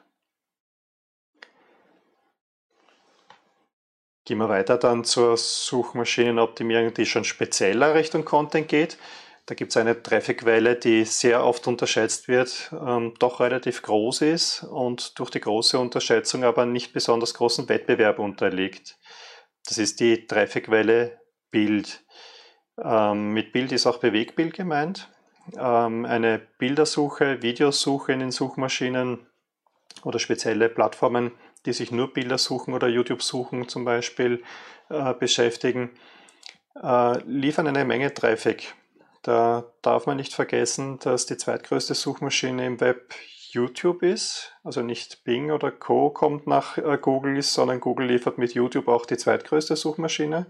Gehen 4.27 4.39
wir 4.39 4.49
weiter 4.49 4.77
dann 4.77 5.05
zur 5.05 5.37
Suchmaschinenoptimierung, 5.37 6.93
die 6.93 7.05
schon 7.05 7.23
spezieller 7.23 7.95
Richtung 7.95 8.25
Content 8.25 8.67
geht. 8.67 8.97
Da 9.45 9.55
gibt 9.55 9.71
es 9.71 9.77
eine 9.77 10.03
Trafficquelle, 10.03 10.75
die 10.75 11.05
sehr 11.05 11.45
oft 11.45 11.65
unterschätzt 11.65 12.27
wird, 12.27 12.73
ähm, 12.73 13.13
doch 13.19 13.39
relativ 13.39 13.83
groß 13.83 14.23
ist 14.23 14.63
und 14.63 15.17
durch 15.17 15.29
die 15.29 15.39
große 15.39 15.79
Unterschätzung 15.79 16.43
aber 16.43 16.65
nicht 16.65 16.91
besonders 16.91 17.35
großen 17.35 17.69
Wettbewerb 17.69 18.19
unterliegt. 18.19 18.97
Das 19.65 19.77
ist 19.77 20.01
die 20.01 20.27
Trafficquelle 20.27 21.21
Bild. 21.49 22.03
Ähm, 22.83 23.31
mit 23.31 23.53
Bild 23.53 23.71
ist 23.71 23.87
auch 23.87 23.99
Bewegbild 23.99 24.53
gemeint. 24.53 25.07
Ähm, 25.57 26.03
eine 26.03 26.41
Bildersuche, 26.57 27.41
Videosuche 27.41 28.11
in 28.11 28.19
den 28.19 28.31
Suchmaschinen 28.31 29.25
oder 30.03 30.19
spezielle 30.19 30.67
Plattformen 30.67 31.31
die 31.67 31.73
sich 31.73 31.91
nur 31.91 32.13
Bilder 32.13 32.37
suchen 32.37 32.73
oder 32.73 32.87
YouTube 32.87 33.21
suchen 33.21 33.67
zum 33.67 33.85
Beispiel 33.85 34.41
äh, 34.89 35.13
beschäftigen, 35.13 35.91
äh, 36.81 37.19
liefern 37.25 37.67
eine 37.67 37.85
Menge 37.85 38.13
Traffic. 38.13 38.73
Da 39.21 39.65
darf 39.81 40.05
man 40.05 40.17
nicht 40.17 40.33
vergessen, 40.33 40.99
dass 40.99 41.25
die 41.25 41.37
zweitgrößte 41.37 41.93
Suchmaschine 41.93 42.65
im 42.65 42.79
Web 42.79 43.13
YouTube 43.49 44.01
ist. 44.01 44.53
Also 44.63 44.81
nicht 44.81 45.25
Bing 45.25 45.51
oder 45.51 45.71
Co. 45.71 46.09
kommt 46.09 46.47
nach 46.47 46.77
äh, 46.77 46.97
Google, 46.99 47.41
sondern 47.41 47.81
Google 47.81 48.07
liefert 48.07 48.37
mit 48.37 48.53
YouTube 48.53 48.87
auch 48.87 49.05
die 49.05 49.17
zweitgrößte 49.17 49.75
Suchmaschine. 49.75 50.47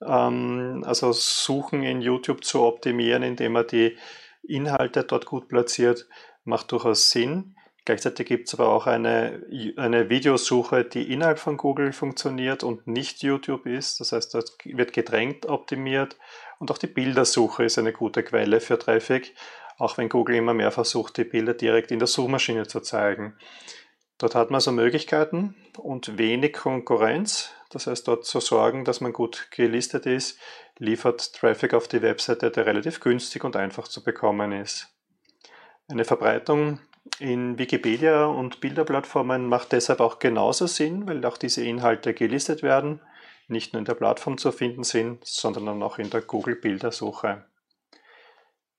Ähm, 0.00 0.84
also 0.86 1.12
Suchen 1.12 1.82
in 1.82 2.00
YouTube 2.00 2.44
zu 2.44 2.62
optimieren, 2.62 3.24
indem 3.24 3.52
man 3.52 3.66
die 3.66 3.96
Inhalte 4.44 5.02
dort 5.02 5.26
gut 5.26 5.48
platziert, 5.48 6.06
macht 6.44 6.70
durchaus 6.70 7.10
Sinn. 7.10 7.55
Gleichzeitig 7.86 8.26
gibt 8.26 8.48
es 8.48 8.54
aber 8.54 8.68
auch 8.68 8.88
eine, 8.88 9.46
eine 9.76 10.10
Videosuche, 10.10 10.84
die 10.84 11.12
innerhalb 11.12 11.38
von 11.38 11.56
Google 11.56 11.92
funktioniert 11.92 12.64
und 12.64 12.88
nicht 12.88 13.22
YouTube 13.22 13.64
ist. 13.64 14.00
Das 14.00 14.10
heißt, 14.10 14.34
das 14.34 14.58
wird 14.64 14.92
gedrängt 14.92 15.46
optimiert. 15.46 16.16
Und 16.58 16.72
auch 16.72 16.78
die 16.78 16.88
Bildersuche 16.88 17.62
ist 17.62 17.78
eine 17.78 17.92
gute 17.92 18.24
Quelle 18.24 18.60
für 18.60 18.76
Traffic, 18.76 19.36
auch 19.78 19.98
wenn 19.98 20.08
Google 20.08 20.34
immer 20.34 20.52
mehr 20.52 20.72
versucht, 20.72 21.16
die 21.16 21.22
Bilder 21.22 21.54
direkt 21.54 21.92
in 21.92 22.00
der 22.00 22.08
Suchmaschine 22.08 22.66
zu 22.66 22.80
zeigen. 22.80 23.36
Dort 24.18 24.34
hat 24.34 24.50
man 24.50 24.56
also 24.56 24.72
Möglichkeiten 24.72 25.54
und 25.78 26.18
wenig 26.18 26.54
Konkurrenz. 26.54 27.52
Das 27.70 27.86
heißt, 27.86 28.08
dort 28.08 28.24
zu 28.24 28.40
sorgen, 28.40 28.84
dass 28.84 29.00
man 29.00 29.12
gut 29.12 29.46
gelistet 29.52 30.06
ist, 30.06 30.40
liefert 30.78 31.34
Traffic 31.34 31.72
auf 31.72 31.86
die 31.86 32.02
Webseite, 32.02 32.50
der 32.50 32.66
relativ 32.66 32.98
günstig 32.98 33.44
und 33.44 33.54
einfach 33.54 33.86
zu 33.86 34.02
bekommen 34.02 34.50
ist. 34.50 34.88
Eine 35.86 36.04
Verbreitung 36.04 36.80
in 37.18 37.58
Wikipedia 37.58 38.26
und 38.26 38.60
Bilderplattformen 38.60 39.48
macht 39.48 39.72
deshalb 39.72 40.00
auch 40.00 40.18
genauso 40.18 40.66
Sinn, 40.66 41.06
weil 41.06 41.24
auch 41.24 41.38
diese 41.38 41.64
Inhalte 41.64 42.14
gelistet 42.14 42.62
werden, 42.62 43.00
nicht 43.48 43.72
nur 43.72 43.78
in 43.78 43.84
der 43.84 43.94
Plattform 43.94 44.38
zu 44.38 44.52
finden 44.52 44.82
sind, 44.82 45.24
sondern 45.24 45.82
auch 45.82 45.98
in 45.98 46.10
der 46.10 46.20
Google-Bildersuche. 46.20 47.44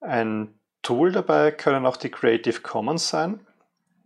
Ein 0.02 0.60
Tool 0.82 1.12
dabei 1.12 1.52
können 1.52 1.86
auch 1.86 1.98
die 1.98 2.12
Creative 2.12 2.62
Commons 2.62 3.10
sein. 3.10 3.46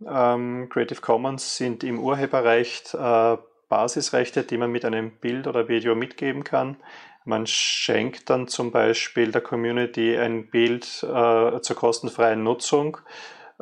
Ähm, 0.06 0.68
Creative 0.70 1.00
Commons 1.00 1.56
sind 1.56 1.84
im 1.84 2.00
Urheberrecht 2.00 2.94
äh, 2.94 3.36
Basisrechte, 3.68 4.42
die 4.42 4.56
man 4.56 4.70
mit 4.70 4.84
einem 4.84 5.12
Bild 5.18 5.46
oder 5.46 5.68
Video 5.68 5.94
mitgeben 5.94 6.44
kann. 6.44 6.76
Man 7.24 7.46
schenkt 7.46 8.30
dann 8.30 8.48
zum 8.48 8.72
Beispiel 8.72 9.30
der 9.30 9.42
Community 9.42 10.16
ein 10.16 10.50
Bild 10.50 10.84
äh, 11.04 11.60
zur 11.60 11.76
kostenfreien 11.76 12.42
Nutzung 12.42 12.98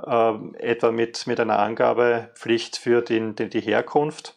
ähm, 0.06 0.54
etwa 0.58 0.90
mit, 0.92 1.26
mit 1.26 1.40
einer 1.40 1.58
Angabepflicht 1.58 2.76
für 2.76 3.02
den, 3.02 3.34
den, 3.34 3.50
die 3.50 3.60
Herkunft. 3.60 4.36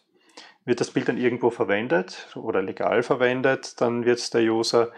Wird 0.64 0.80
das 0.80 0.90
Bild 0.90 1.08
dann 1.08 1.18
irgendwo 1.18 1.50
verwendet 1.50 2.28
oder 2.36 2.62
legal 2.62 3.02
verwendet, 3.02 3.80
dann 3.80 4.04
wird 4.04 4.32
der 4.32 4.42
User 4.42 4.92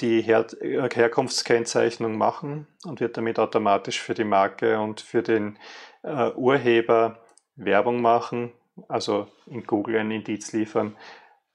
die 0.00 0.22
Her 0.22 0.46
äh, 0.60 0.88
Herkunftskennzeichnung 0.92 2.16
machen 2.16 2.66
und 2.84 3.00
wird 3.00 3.16
damit 3.16 3.38
automatisch 3.38 4.00
für 4.00 4.14
die 4.14 4.24
Marke 4.24 4.80
und 4.80 5.00
für 5.00 5.22
den 5.22 5.58
äh, 6.02 6.30
Urheber 6.32 7.20
Werbung 7.56 8.00
machen, 8.00 8.52
also 8.88 9.28
in 9.46 9.64
Google 9.64 9.98
ein 9.98 10.10
Indiz 10.10 10.52
liefern, 10.52 10.96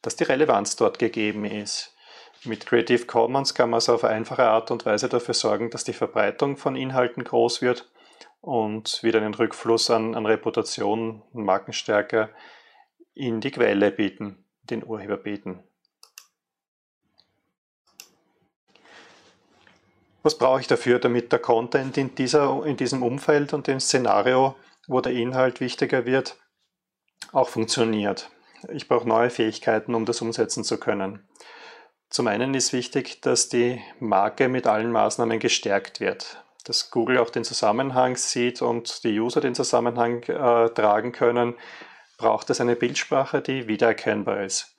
dass 0.01 0.15
die 0.15 0.23
Relevanz 0.23 0.77
dort 0.77 0.97
gegeben 0.99 1.43
ist. 1.43 1.95
Mit 2.45 2.65
Creative 2.65 3.05
Commons 3.05 3.53
kann 3.53 3.71
man 3.71 3.77
also 3.77 3.95
auf 3.95 4.05
einfache 4.05 4.45
Art 4.45 4.71
und 4.71 4.85
Weise 4.85 5.09
dafür 5.09 5.33
sorgen, 5.33 5.71
dass 5.71 5.83
die 5.83 5.91
Verbreitung 5.91 6.55
von 6.55 6.77
Inhalten 6.77 7.25
groß 7.25 7.61
wird 7.61 7.89
und 8.41 9.03
wieder 9.03 9.19
einen 9.21 9.33
Rückfluss 9.33 9.89
an, 9.89 10.15
an 10.15 10.25
Reputation 10.25 11.21
und 11.33 11.43
Markenstärke 11.43 12.29
in 13.13 13.41
die 13.41 13.51
Quelle 13.51 13.91
bieten, 13.91 14.45
den 14.63 14.83
Urheber 14.83 15.17
bieten. 15.17 15.63
Was 20.21 20.37
brauche 20.37 20.61
ich 20.61 20.67
dafür, 20.67 20.99
damit 20.99 21.31
der 21.31 21.39
Content 21.39 21.97
in, 21.97 22.13
dieser, 22.15 22.65
in 22.65 22.77
diesem 22.77 23.03
Umfeld 23.03 23.53
und 23.53 23.67
dem 23.67 23.79
Szenario, 23.79 24.55
wo 24.87 24.99
der 24.99 25.13
Inhalt 25.13 25.61
wichtiger 25.61 26.05
wird, 26.05 26.37
auch 27.31 27.49
funktioniert? 27.49 28.29
Ich 28.69 28.89
brauche 28.89 29.07
neue 29.07 29.29
Fähigkeiten, 29.29 29.95
um 29.95 30.05
das 30.05 30.21
umsetzen 30.21 30.65
zu 30.65 30.77
können. 30.77 31.25
Zum 32.09 32.27
einen 32.27 32.53
ist 32.53 32.73
wichtig, 32.73 33.21
dass 33.21 33.47
die 33.47 33.81
Marke 33.99 34.49
mit 34.49 34.67
allen 34.67 34.91
Maßnahmen 34.91 35.39
gestärkt 35.39 36.01
wird 36.01 36.43
dass 36.65 36.91
Google 36.91 37.17
auch 37.17 37.29
den 37.29 37.43
Zusammenhang 37.43 38.15
sieht 38.15 38.61
und 38.61 39.03
die 39.03 39.19
User 39.19 39.41
den 39.41 39.55
Zusammenhang 39.55 40.23
äh, 40.23 40.69
tragen 40.69 41.11
können, 41.11 41.55
braucht 42.17 42.49
es 42.49 42.61
eine 42.61 42.75
Bildsprache, 42.75 43.41
die 43.41 43.67
wiedererkennbar 43.67 44.43
ist. 44.43 44.75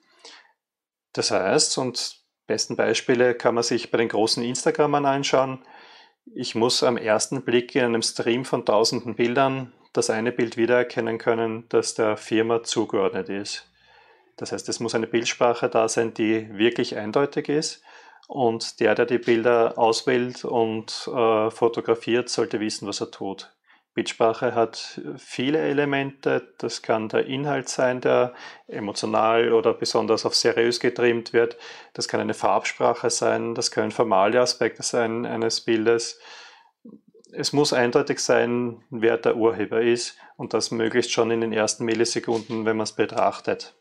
Das 1.13 1.31
heißt, 1.31 1.77
und 1.77 2.19
besten 2.47 2.75
Beispiele 2.75 3.33
kann 3.33 3.55
man 3.55 3.63
sich 3.63 3.91
bei 3.91 3.97
den 3.97 4.09
großen 4.09 4.43
Instagramern 4.43 5.05
anschauen, 5.05 5.65
ich 6.33 6.53
muss 6.53 6.83
am 6.83 6.97
ersten 6.97 7.41
Blick 7.41 7.73
in 7.75 7.83
einem 7.83 8.03
Stream 8.03 8.45
von 8.45 8.63
tausenden 8.63 9.15
Bildern 9.15 9.73
das 9.91 10.09
eine 10.09 10.31
Bild 10.31 10.55
wiedererkennen 10.55 11.17
können, 11.17 11.65
das 11.69 11.95
der 11.95 12.15
Firma 12.15 12.63
zugeordnet 12.63 13.27
ist. 13.27 13.67
Das 14.37 14.51
heißt, 14.51 14.69
es 14.69 14.79
muss 14.79 14.95
eine 14.95 15.07
Bildsprache 15.07 15.67
da 15.67 15.89
sein, 15.89 16.13
die 16.13 16.57
wirklich 16.57 16.95
eindeutig 16.95 17.49
ist 17.49 17.83
und 18.27 18.79
der, 18.79 18.95
der 18.95 19.05
die 19.05 19.17
Bilder 19.17 19.77
auswählt 19.77 20.45
und 20.45 21.07
äh, 21.07 21.51
fotografiert, 21.51 22.29
sollte 22.29 22.59
wissen, 22.59 22.87
was 22.87 23.01
er 23.01 23.11
tut. 23.11 23.53
Bildsprache 23.93 24.55
hat 24.55 25.01
viele 25.17 25.59
Elemente. 25.59 26.53
Das 26.59 26.81
kann 26.81 27.09
der 27.09 27.25
Inhalt 27.25 27.67
sein, 27.67 27.99
der 27.99 28.33
emotional 28.67 29.51
oder 29.51 29.73
besonders 29.73 30.25
auf 30.25 30.33
seriös 30.33 30.79
getrimmt 30.79 31.33
wird. 31.33 31.57
Das 31.93 32.07
kann 32.07 32.21
eine 32.21 32.33
Farbsprache 32.33 33.09
sein. 33.09 33.53
Das 33.53 33.69
können 33.69 33.91
formale 33.91 34.39
Aspekte 34.39 34.81
sein 34.81 35.25
eines 35.25 35.61
Bildes. 35.61 36.19
Es 37.33 37.51
muss 37.51 37.73
eindeutig 37.73 38.19
sein, 38.19 38.83
wer 38.89 39.17
der 39.17 39.35
Urheber 39.35 39.81
ist 39.81 40.17
und 40.37 40.53
das 40.53 40.71
möglichst 40.71 41.11
schon 41.11 41.31
in 41.31 41.41
den 41.41 41.53
ersten 41.53 41.83
Millisekunden, 41.83 42.65
wenn 42.65 42.77
man 42.77 42.85
es 42.85 42.93
betrachtet. 42.93 43.75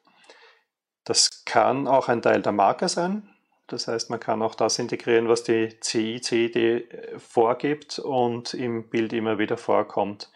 Das 1.04 1.44
kann 1.44 1.88
auch 1.88 2.09
ein 2.09 2.23
Teil 2.23 2.42
der 2.42 2.52
Marke 2.52 2.88
sein. 2.88 3.28
Das 3.71 3.87
heißt, 3.87 4.11
man 4.11 4.19
kann 4.19 4.43
auch 4.43 4.57
das 4.57 4.79
integrieren, 4.81 5.29
was 5.29 5.45
die 5.45 5.79
CICD 5.81 6.57
äh, 6.57 7.19
vorgibt 7.19 8.00
und 8.00 8.53
im 8.53 8.89
Bild 8.91 9.12
immer 9.12 9.39
wieder 9.39 9.57
vorkommt. 9.57 10.31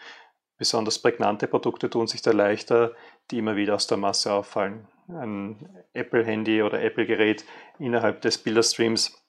Besonders 0.56 1.00
prägnante 1.00 1.48
Produkte 1.48 1.90
tun 1.90 2.06
sich 2.06 2.22
da 2.22 2.30
leichter, 2.30 2.92
die 3.30 3.38
immer 3.38 3.56
wieder 3.56 3.74
aus 3.74 3.88
der 3.88 3.98
Masse 3.98 4.32
auffallen. 4.32 4.86
Ein 5.08 5.84
Apple-Handy 5.92 6.62
oder 6.62 6.80
Apple-Gerät 6.80 7.44
innerhalb 7.80 8.22
des 8.22 8.38
Bilderstreams 8.38 9.20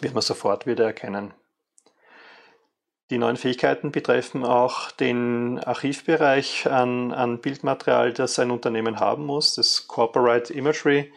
wird 0.00 0.14
man 0.14 0.22
sofort 0.22 0.66
wieder 0.66 0.86
erkennen. 0.86 1.34
Die 3.10 3.18
neuen 3.18 3.36
Fähigkeiten 3.36 3.92
betreffen 3.92 4.44
auch 4.44 4.90
den 4.90 5.58
Archivbereich 5.58 6.70
an, 6.70 7.12
an 7.12 7.40
Bildmaterial, 7.40 8.12
das 8.12 8.38
ein 8.38 8.50
Unternehmen 8.50 9.00
haben 9.00 9.24
muss, 9.24 9.54
das 9.54 9.86
Corporate 9.86 10.52
Imagery, 10.52 11.12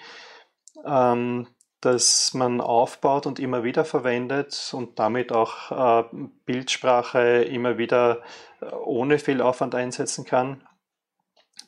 ähm, 0.86 1.48
das 1.82 2.34
man 2.34 2.62
aufbaut 2.62 3.26
und 3.26 3.40
immer 3.40 3.64
wieder 3.64 3.86
verwendet 3.86 4.72
und 4.74 5.00
damit 5.00 5.32
auch 5.32 5.72
äh, 5.72 6.04
Bildsprache 6.46 7.44
immer 7.44 7.78
wieder 7.78 8.22
äh, 8.62 8.66
ohne 8.66 9.20
viel 9.20 9.42
Aufwand 9.42 9.76
einsetzen 9.76 10.26
kann. 10.26 10.64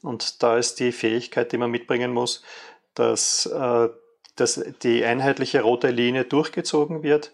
Und 0.02 0.44
da 0.44 0.58
ist 0.58 0.80
die 0.80 0.92
Fähigkeit, 0.92 1.52
die 1.52 1.58
man 1.58 1.72
mitbringen 1.72 2.12
muss, 2.12 2.44
dass, 2.94 3.46
äh, 3.48 3.90
dass 4.36 4.64
die 4.84 5.04
einheitliche 5.04 5.62
rote 5.62 5.90
Linie 5.90 6.26
durchgezogen 6.26 7.04
wird 7.04 7.32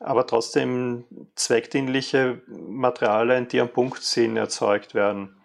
aber 0.00 0.26
trotzdem 0.26 1.04
zweckdienliche 1.34 2.40
Materialien, 2.46 3.48
die 3.48 3.60
am 3.60 3.68
Punkt 3.70 4.02
sind, 4.02 4.36
erzeugt 4.36 4.94
werden. 4.94 5.36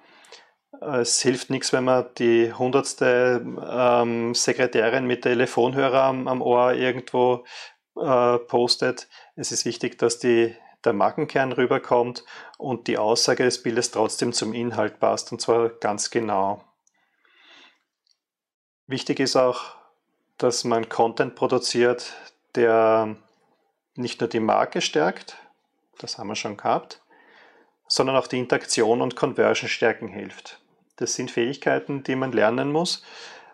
Es 0.81 1.21
hilft 1.21 1.49
nichts, 1.49 1.71
wenn 1.71 1.83
man 1.83 2.05
die 2.17 2.51
hundertste 2.51 3.45
ähm, 3.69 4.33
Sekretärin 4.33 5.05
mit 5.05 5.21
Telefonhörer 5.21 6.03
am, 6.03 6.27
am 6.27 6.41
Ohr 6.41 6.73
irgendwo 6.73 7.45
äh, 7.95 8.39
postet. 8.39 9.07
Es 9.35 9.51
ist 9.51 9.65
wichtig, 9.65 9.97
dass 9.99 10.19
die, 10.19 10.55
der 10.83 10.93
Markenkern 10.93 11.51
rüberkommt 11.51 12.25
und 12.57 12.87
die 12.87 12.97
Aussage 12.97 13.43
des 13.43 13.61
Bildes 13.61 13.91
trotzdem 13.91 14.33
zum 14.33 14.53
Inhalt 14.53 14.99
passt 14.99 15.31
und 15.31 15.39
zwar 15.39 15.69
ganz 15.69 16.09
genau. 16.09 16.63
Wichtig 18.87 19.19
ist 19.19 19.35
auch, 19.35 19.75
dass 20.37 20.63
man 20.63 20.89
Content 20.89 21.35
produziert, 21.35 22.13
der 22.55 23.15
nicht 23.95 24.19
nur 24.19 24.29
die 24.29 24.39
Marke 24.39 24.81
stärkt, 24.81 25.37
das 25.99 26.17
haben 26.17 26.27
wir 26.27 26.35
schon 26.35 26.57
gehabt, 26.57 27.01
sondern 27.87 28.15
auch 28.15 28.27
die 28.27 28.39
Interaktion 28.39 29.01
und 29.01 29.15
Conversion 29.15 29.69
stärken 29.69 30.07
hilft. 30.07 30.62
Das 31.03 31.15
sind 31.15 31.31
Fähigkeiten, 31.31 32.03
die 32.03 32.15
man 32.15 32.31
lernen 32.31 32.72
muss, 32.72 33.03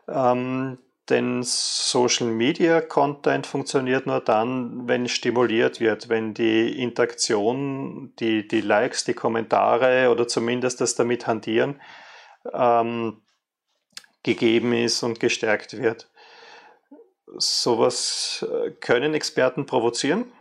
ähm, 0.08 0.78
denn 1.10 1.42
Social 1.42 2.28
Media 2.28 2.82
Content 2.82 3.48
funktioniert 3.48 4.06
nur 4.06 4.20
dann, 4.20 4.88
wenn 4.88 5.08
stimuliert 5.08 5.80
wird, 5.80 6.10
wenn 6.10 6.36
die 6.36 6.80
Interaktion, 6.80 8.14
die, 8.20 8.48
die 8.48 8.62
Likes, 8.62 9.06
die 9.06 9.16
Kommentare 9.16 10.12
oder 10.12 10.28
zumindest 10.28 10.80
das 10.82 10.94
damit 10.94 11.26
hantieren 11.26 11.82
ähm, 12.54 13.22
gegeben 14.22 14.74
ist 14.74 15.02
und 15.02 15.20
gestärkt 15.20 15.76
wird. 15.76 16.08
Sowas 17.38 18.46
äh, 18.48 18.70
können 18.72 19.16
Experten 19.16 19.66
provozieren. 19.66 20.32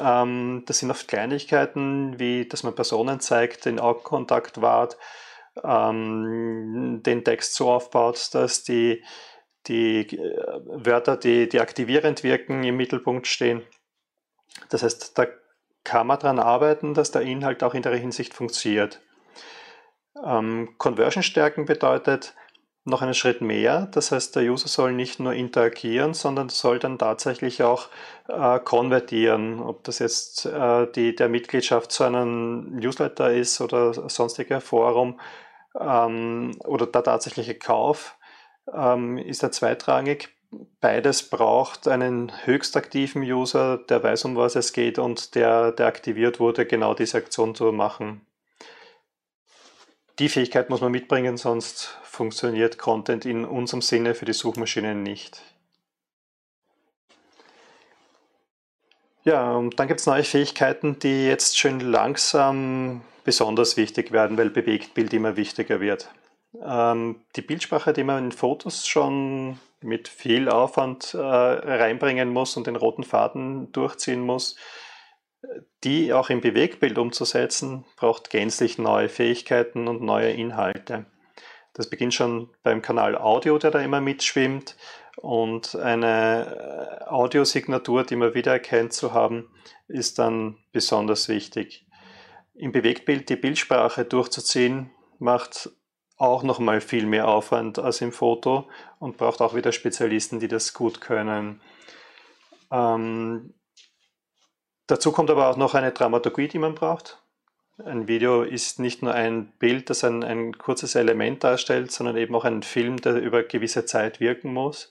Ähm, 0.00 0.62
das 0.66 0.78
sind 0.78 0.90
oft 0.90 1.08
Kleinigkeiten, 1.08 2.18
wie 2.18 2.48
dass 2.48 2.62
man 2.62 2.74
Personen 2.74 3.20
zeigt, 3.20 3.66
den 3.66 3.78
Augenkontakt 3.78 4.62
wahrt, 4.62 4.96
ähm, 5.64 7.02
den 7.04 7.24
Text 7.24 7.54
so 7.54 7.70
aufbaut, 7.70 8.30
dass 8.32 8.64
die, 8.64 9.02
die 9.66 10.00
äh, 10.00 10.60
Wörter, 10.64 11.16
die, 11.16 11.48
die 11.48 11.60
aktivierend 11.60 12.22
wirken, 12.22 12.64
im 12.64 12.76
Mittelpunkt 12.76 13.26
stehen. 13.26 13.62
Das 14.70 14.82
heißt, 14.82 15.18
da 15.18 15.26
kann 15.84 16.06
man 16.06 16.18
daran 16.18 16.38
arbeiten, 16.38 16.94
dass 16.94 17.10
der 17.10 17.22
Inhalt 17.22 17.62
auch 17.62 17.74
in 17.74 17.82
der 17.82 17.96
Hinsicht 17.96 18.34
funktioniert. 18.34 19.00
Ähm, 20.24 20.74
Conversion 20.78 21.22
stärken 21.22 21.66
bedeutet, 21.66 22.34
noch 22.86 23.02
einen 23.02 23.14
Schritt 23.14 23.40
mehr. 23.40 23.88
Das 23.90 24.12
heißt, 24.12 24.36
der 24.36 24.44
User 24.44 24.68
soll 24.68 24.92
nicht 24.92 25.18
nur 25.18 25.32
interagieren, 25.32 26.14
sondern 26.14 26.48
soll 26.48 26.78
dann 26.78 26.98
tatsächlich 26.98 27.62
auch 27.62 27.88
äh, 28.28 28.60
konvertieren. 28.60 29.60
Ob 29.60 29.82
das 29.84 29.98
jetzt 29.98 30.46
äh, 30.46 30.86
die, 30.92 31.14
der 31.14 31.28
Mitgliedschaft 31.28 31.90
zu 31.90 32.04
einem 32.04 32.76
Newsletter 32.76 33.32
ist 33.32 33.60
oder 33.60 33.92
sonstiger 34.08 34.60
Forum 34.60 35.20
ähm, 35.80 36.56
oder 36.64 36.86
der 36.86 37.02
tatsächliche 37.02 37.54
Kauf, 37.54 38.16
ähm, 38.72 39.18
ist 39.18 39.42
da 39.42 39.50
zweitrangig. 39.50 40.30
Beides 40.80 41.28
braucht 41.28 41.88
einen 41.88 42.32
höchst 42.44 42.76
aktiven 42.76 43.22
User, 43.22 43.78
der 43.78 44.02
weiß, 44.02 44.24
um 44.26 44.36
was 44.36 44.54
es 44.54 44.72
geht 44.72 44.98
und 44.98 45.34
der, 45.34 45.72
der 45.72 45.86
aktiviert 45.86 46.40
wurde, 46.40 46.66
genau 46.66 46.94
diese 46.94 47.18
Aktion 47.18 47.54
zu 47.54 47.72
machen. 47.72 48.26
Die 50.18 50.28
Fähigkeit 50.28 50.70
muss 50.70 50.80
man 50.80 50.92
mitbringen, 50.92 51.36
sonst 51.36 51.98
funktioniert 52.04 52.78
Content 52.78 53.26
in 53.26 53.44
unserem 53.44 53.82
Sinne 53.82 54.14
für 54.14 54.24
die 54.24 54.32
Suchmaschinen 54.32 55.02
nicht. 55.02 55.42
Ja, 59.24 59.52
und 59.56 59.78
dann 59.78 59.88
gibt 59.88 60.00
es 60.00 60.06
neue 60.06 60.22
Fähigkeiten, 60.22 61.00
die 61.00 61.26
jetzt 61.26 61.58
schön 61.58 61.80
langsam 61.80 63.02
besonders 63.26 63.76
wichtig 63.76 64.12
werden, 64.12 64.38
weil 64.38 64.48
Bewegtbild 64.48 65.12
immer 65.12 65.36
wichtiger 65.36 65.80
wird. 65.80 66.10
Ähm, 66.64 67.20
die 67.36 67.42
Bildsprache, 67.42 67.92
die 67.92 68.04
man 68.04 68.24
in 68.26 68.32
Fotos 68.32 68.86
schon 68.86 69.58
mit 69.82 70.08
viel 70.08 70.48
Aufwand 70.48 71.12
äh, 71.12 71.18
reinbringen 71.18 72.30
muss 72.30 72.56
und 72.56 72.66
den 72.66 72.76
roten 72.76 73.04
Faden 73.04 73.70
durchziehen 73.72 74.22
muss, 74.22 74.56
die 75.84 76.12
auch 76.12 76.30
im 76.30 76.40
Bewegtbild 76.40 76.98
umzusetzen, 76.98 77.84
braucht 77.96 78.30
gänzlich 78.30 78.78
neue 78.78 79.08
Fähigkeiten 79.08 79.86
und 79.88 80.00
neue 80.00 80.30
Inhalte. 80.30 81.06
Das 81.74 81.90
beginnt 81.90 82.14
schon 82.14 82.48
beim 82.62 82.80
Kanal 82.80 83.18
Audio, 83.18 83.58
der 83.58 83.70
da 83.70 83.80
immer 83.80 84.00
mitschwimmt 84.00 84.76
und 85.16 85.76
eine 85.76 87.00
äh, 87.00 87.04
Audiosignatur, 87.04 88.04
die 88.04 88.16
man 88.16 88.34
wiedererkennt 88.34 88.92
zu 88.92 89.12
haben, 89.12 89.50
ist 89.88 90.18
dann 90.18 90.58
besonders 90.72 91.28
wichtig. 91.28 91.85
Im 92.58 92.72
Bewegtbild 92.72 93.28
die 93.28 93.36
Bildsprache 93.36 94.04
durchzuziehen, 94.04 94.90
macht 95.18 95.70
auch 96.16 96.42
nochmal 96.42 96.80
viel 96.80 97.06
mehr 97.06 97.28
Aufwand 97.28 97.78
als 97.78 98.00
im 98.00 98.12
Foto 98.12 98.68
und 98.98 99.18
braucht 99.18 99.42
auch 99.42 99.54
wieder 99.54 99.72
Spezialisten, 99.72 100.40
die 100.40 100.48
das 100.48 100.72
gut 100.72 101.00
können. 101.00 101.60
Ähm, 102.70 103.54
dazu 104.86 105.12
kommt 105.12 105.30
aber 105.30 105.48
auch 105.48 105.56
noch 105.56 105.74
eine 105.74 105.92
Dramaturgie, 105.92 106.48
die 106.48 106.58
man 106.58 106.74
braucht. 106.74 107.22
Ein 107.84 108.08
Video 108.08 108.42
ist 108.42 108.78
nicht 108.78 109.02
nur 109.02 109.12
ein 109.12 109.52
Bild, 109.58 109.90
das 109.90 110.02
ein, 110.02 110.24
ein 110.24 110.56
kurzes 110.56 110.94
Element 110.94 111.44
darstellt, 111.44 111.92
sondern 111.92 112.16
eben 112.16 112.34
auch 112.34 112.44
ein 112.44 112.62
Film, 112.62 112.96
der 112.96 113.16
über 113.20 113.42
gewisse 113.42 113.84
Zeit 113.84 114.18
wirken 114.18 114.54
muss. 114.54 114.90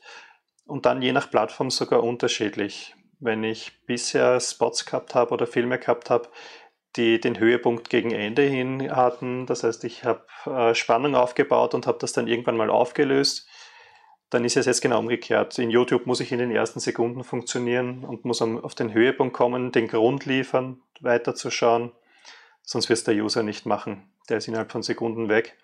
Und 0.67 0.85
dann 0.85 1.01
je 1.01 1.11
nach 1.11 1.31
Plattform 1.31 1.71
sogar 1.71 2.03
unterschiedlich. 2.03 2.95
Wenn 3.19 3.43
ich 3.43 3.71
bisher 3.87 4.39
Spots 4.39 4.85
gehabt 4.85 5.15
habe 5.15 5.33
oder 5.33 5.47
Filme 5.47 5.79
gehabt 5.79 6.11
habe, 6.11 6.29
die 6.95 7.19
den 7.19 7.39
Höhepunkt 7.39 7.89
gegen 7.89 8.11
Ende 8.11 8.43
hin 8.43 8.95
hatten, 8.95 9.45
das 9.45 9.63
heißt, 9.63 9.83
ich 9.83 10.03
habe 10.03 10.25
äh, 10.45 10.75
Spannung 10.75 11.15
aufgebaut 11.15 11.73
und 11.73 11.87
habe 11.87 11.97
das 11.99 12.13
dann 12.13 12.27
irgendwann 12.27 12.57
mal 12.57 12.69
aufgelöst, 12.69 13.47
dann 14.29 14.45
ist 14.45 14.57
es 14.57 14.65
jetzt 14.65 14.81
genau 14.81 14.99
umgekehrt. 14.99 15.57
In 15.59 15.69
YouTube 15.69 16.05
muss 16.05 16.19
ich 16.19 16.31
in 16.31 16.39
den 16.39 16.51
ersten 16.51 16.79
Sekunden 16.79 17.23
funktionieren 17.23 18.03
und 18.03 18.25
muss 18.25 18.41
auf 18.41 18.75
den 18.75 18.93
Höhepunkt 18.93 19.33
kommen, 19.35 19.71
den 19.71 19.87
Grund 19.87 20.25
liefern, 20.25 20.81
weiterzuschauen 20.99 21.91
sonst 22.65 22.89
wird 22.89 22.97
es 22.97 23.03
der 23.03 23.15
User 23.15 23.43
nicht 23.43 23.65
machen. 23.65 24.03
Der 24.29 24.37
ist 24.37 24.47
innerhalb 24.47 24.71
von 24.71 24.83
Sekunden 24.83 25.29
weg. 25.29 25.57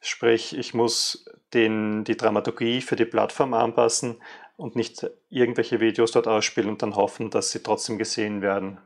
Sprich, 0.00 0.56
ich 0.56 0.74
muss 0.74 1.26
den, 1.52 2.04
die 2.04 2.16
Dramaturgie 2.16 2.80
für 2.80 2.96
die 2.96 3.04
Plattform 3.04 3.54
anpassen 3.54 4.16
und 4.56 4.76
nicht 4.76 5.06
irgendwelche 5.30 5.80
Videos 5.80 6.12
dort 6.12 6.28
ausspielen 6.28 6.70
und 6.70 6.82
dann 6.82 6.96
hoffen, 6.96 7.30
dass 7.30 7.50
sie 7.50 7.62
trotzdem 7.62 7.98
gesehen 7.98 8.40
werden. 8.40 8.78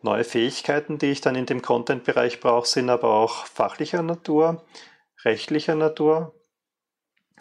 Neue 0.00 0.24
Fähigkeiten, 0.24 0.98
die 0.98 1.06
ich 1.06 1.20
dann 1.20 1.34
in 1.34 1.46
dem 1.46 1.60
Content-Bereich 1.60 2.40
brauche, 2.40 2.66
sind 2.66 2.88
aber 2.88 3.14
auch 3.14 3.46
fachlicher 3.46 4.02
Natur, 4.02 4.64
rechtlicher 5.24 5.74
Natur. 5.74 6.34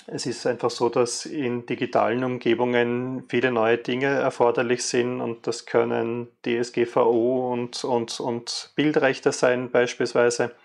Es 0.08 0.26
ist 0.26 0.48
einfach 0.48 0.72
so, 0.72 0.90
dass 0.90 1.26
in 1.26 1.66
digitalen 1.66 2.24
Umgebungen 2.24 3.26
viele 3.30 3.52
neue 3.52 3.78
Dinge 3.78 4.08
erforderlich 4.08 4.84
sind 4.84 5.22
und 5.22 5.46
das 5.46 5.66
können 5.66 6.30
DSGVO 6.46 7.52
und, 7.52 7.84
und, 7.84 8.20
und 8.20 8.72
Bildrechte 8.76 9.32
sein 9.32 9.70
beispielsweise. 9.70 10.56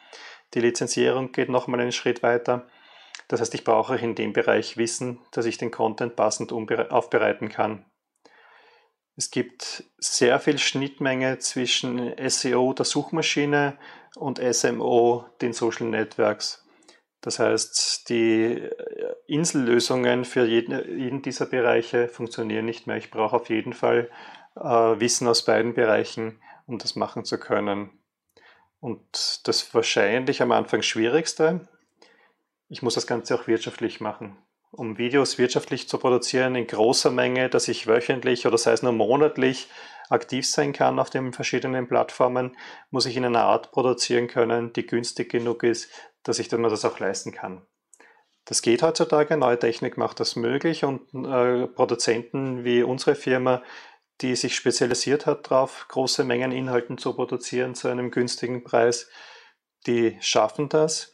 Die 0.54 0.60
Lizenzierung 0.60 1.32
geht 1.32 1.48
nochmal 1.48 1.80
einen 1.80 1.92
Schritt 1.92 2.22
weiter. 2.22 2.66
Das 3.28 3.40
heißt, 3.40 3.54
ich 3.54 3.64
brauche 3.64 3.96
in 3.96 4.14
dem 4.14 4.32
Bereich 4.32 4.76
Wissen, 4.76 5.18
dass 5.30 5.46
ich 5.46 5.58
den 5.58 5.70
Content 5.70 6.16
passend 6.16 6.52
aufbereiten 6.52 7.48
kann. 7.48 7.84
Es 9.16 9.30
gibt 9.30 9.84
sehr 9.98 10.40
viel 10.40 10.58
Schnittmenge 10.58 11.38
zwischen 11.38 12.14
SEO 12.28 12.72
der 12.72 12.86
Suchmaschine 12.86 13.78
und 14.16 14.38
SMO 14.38 15.26
den 15.40 15.52
Social 15.52 15.86
Networks. 15.86 16.66
Das 17.20 17.38
heißt, 17.38 18.08
die 18.08 18.58
äh, 18.58 19.14
Insellösungen 19.26 20.24
für 20.24 20.44
jeden, 20.44 20.98
jeden 20.98 21.22
dieser 21.22 21.46
Bereiche 21.46 22.08
funktionieren 22.08 22.64
nicht 22.64 22.86
mehr. 22.86 22.96
Ich 22.96 23.10
brauche 23.10 23.36
auf 23.36 23.48
jeden 23.48 23.72
Fall 23.74 24.10
äh, 24.56 24.60
Wissen 24.60 25.28
aus 25.28 25.44
beiden 25.44 25.74
Bereichen, 25.74 26.40
um 26.66 26.78
das 26.78 26.96
machen 26.96 27.24
zu 27.24 27.38
können. 27.38 27.90
Und 28.80 29.46
das 29.46 29.72
wahrscheinlich 29.74 30.42
am 30.42 30.50
Anfang 30.50 30.82
schwierigste, 30.82 31.68
ich 32.68 32.82
muss 32.82 32.94
das 32.94 33.06
Ganze 33.06 33.34
auch 33.36 33.46
wirtschaftlich 33.46 34.00
machen. 34.00 34.36
Um 34.72 34.98
Videos 34.98 35.38
wirtschaftlich 35.38 35.88
zu 35.88 35.98
produzieren 35.98 36.56
in 36.56 36.66
großer 36.66 37.10
Menge, 37.10 37.48
dass 37.48 37.68
ich 37.68 37.86
wöchentlich 37.86 38.46
oder 38.46 38.58
sei 38.58 38.72
es 38.72 38.82
nur 38.82 38.92
monatlich 38.92 39.68
aktiv 40.08 40.48
sein 40.48 40.72
kann 40.72 40.98
auf 40.98 41.10
den 41.10 41.32
verschiedenen 41.32 41.86
Plattformen, 41.88 42.56
muss 42.90 43.06
ich 43.06 43.16
in 43.16 43.24
einer 43.24 43.44
Art 43.44 43.70
produzieren 43.70 44.28
können, 44.28 44.72
die 44.72 44.86
günstig 44.86 45.30
genug 45.30 45.62
ist, 45.62 45.90
dass 46.22 46.38
ich 46.38 46.50
mir 46.50 46.68
das 46.68 46.84
auch 46.84 46.98
leisten 46.98 47.32
kann. 47.32 47.62
Das 48.44 48.62
geht 48.62 48.82
heutzutage, 48.82 49.36
neue 49.36 49.58
Technik 49.58 49.96
macht 49.96 50.18
das 50.18 50.34
möglich 50.34 50.84
und 50.84 51.02
äh, 51.14 51.68
Produzenten 51.68 52.64
wie 52.64 52.82
unsere 52.82 53.14
Firma, 53.14 53.62
die 54.20 54.34
sich 54.36 54.56
spezialisiert 54.56 55.26
hat 55.26 55.50
darauf, 55.50 55.86
große 55.88 56.24
Mengen 56.24 56.50
Inhalten 56.50 56.98
zu 56.98 57.14
produzieren 57.14 57.74
zu 57.74 57.88
einem 57.88 58.10
günstigen 58.10 58.64
Preis, 58.64 59.08
die 59.86 60.16
schaffen 60.20 60.68
das. 60.68 61.11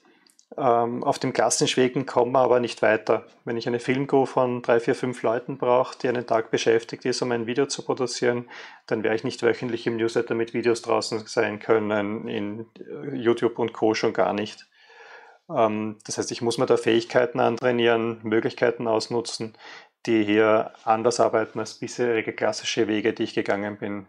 Ähm, 0.56 1.04
auf 1.04 1.18
dem 1.18 1.32
Klassenschwegen 1.32 2.06
kommen 2.06 2.32
wir 2.32 2.40
aber 2.40 2.58
nicht 2.58 2.80
weiter. 2.80 3.26
Wenn 3.44 3.56
ich 3.56 3.68
eine 3.68 3.80
Filmcrew 3.80 4.24
von 4.24 4.62
drei, 4.62 4.80
vier, 4.80 4.94
fünf 4.94 5.22
Leuten 5.22 5.58
brauche, 5.58 5.98
die 5.98 6.08
einen 6.08 6.26
Tag 6.26 6.50
beschäftigt 6.50 7.04
ist, 7.04 7.20
um 7.20 7.32
ein 7.32 7.46
Video 7.46 7.66
zu 7.66 7.84
produzieren, 7.84 8.48
dann 8.86 9.02
werde 9.02 9.16
ich 9.16 9.24
nicht 9.24 9.42
wöchentlich 9.42 9.86
im 9.86 9.96
Newsletter 9.96 10.34
mit 10.34 10.54
Videos 10.54 10.82
draußen 10.82 11.26
sein 11.26 11.58
können, 11.58 12.28
in 12.28 12.66
YouTube 13.12 13.58
und 13.58 13.72
Co. 13.74 13.94
schon 13.94 14.14
gar 14.14 14.32
nicht. 14.32 14.66
Ähm, 15.54 15.98
das 16.06 16.18
heißt, 16.18 16.32
ich 16.32 16.42
muss 16.42 16.58
mir 16.58 16.66
da 16.66 16.76
Fähigkeiten 16.78 17.40
antrainieren, 17.40 18.20
Möglichkeiten 18.22 18.88
ausnutzen, 18.88 19.56
die 20.06 20.24
hier 20.24 20.72
anders 20.84 21.20
arbeiten 21.20 21.58
als 21.58 21.74
bisherige 21.74 22.32
klassische 22.32 22.88
Wege, 22.88 23.12
die 23.12 23.24
ich 23.24 23.34
gegangen 23.34 23.78
bin. 23.78 24.06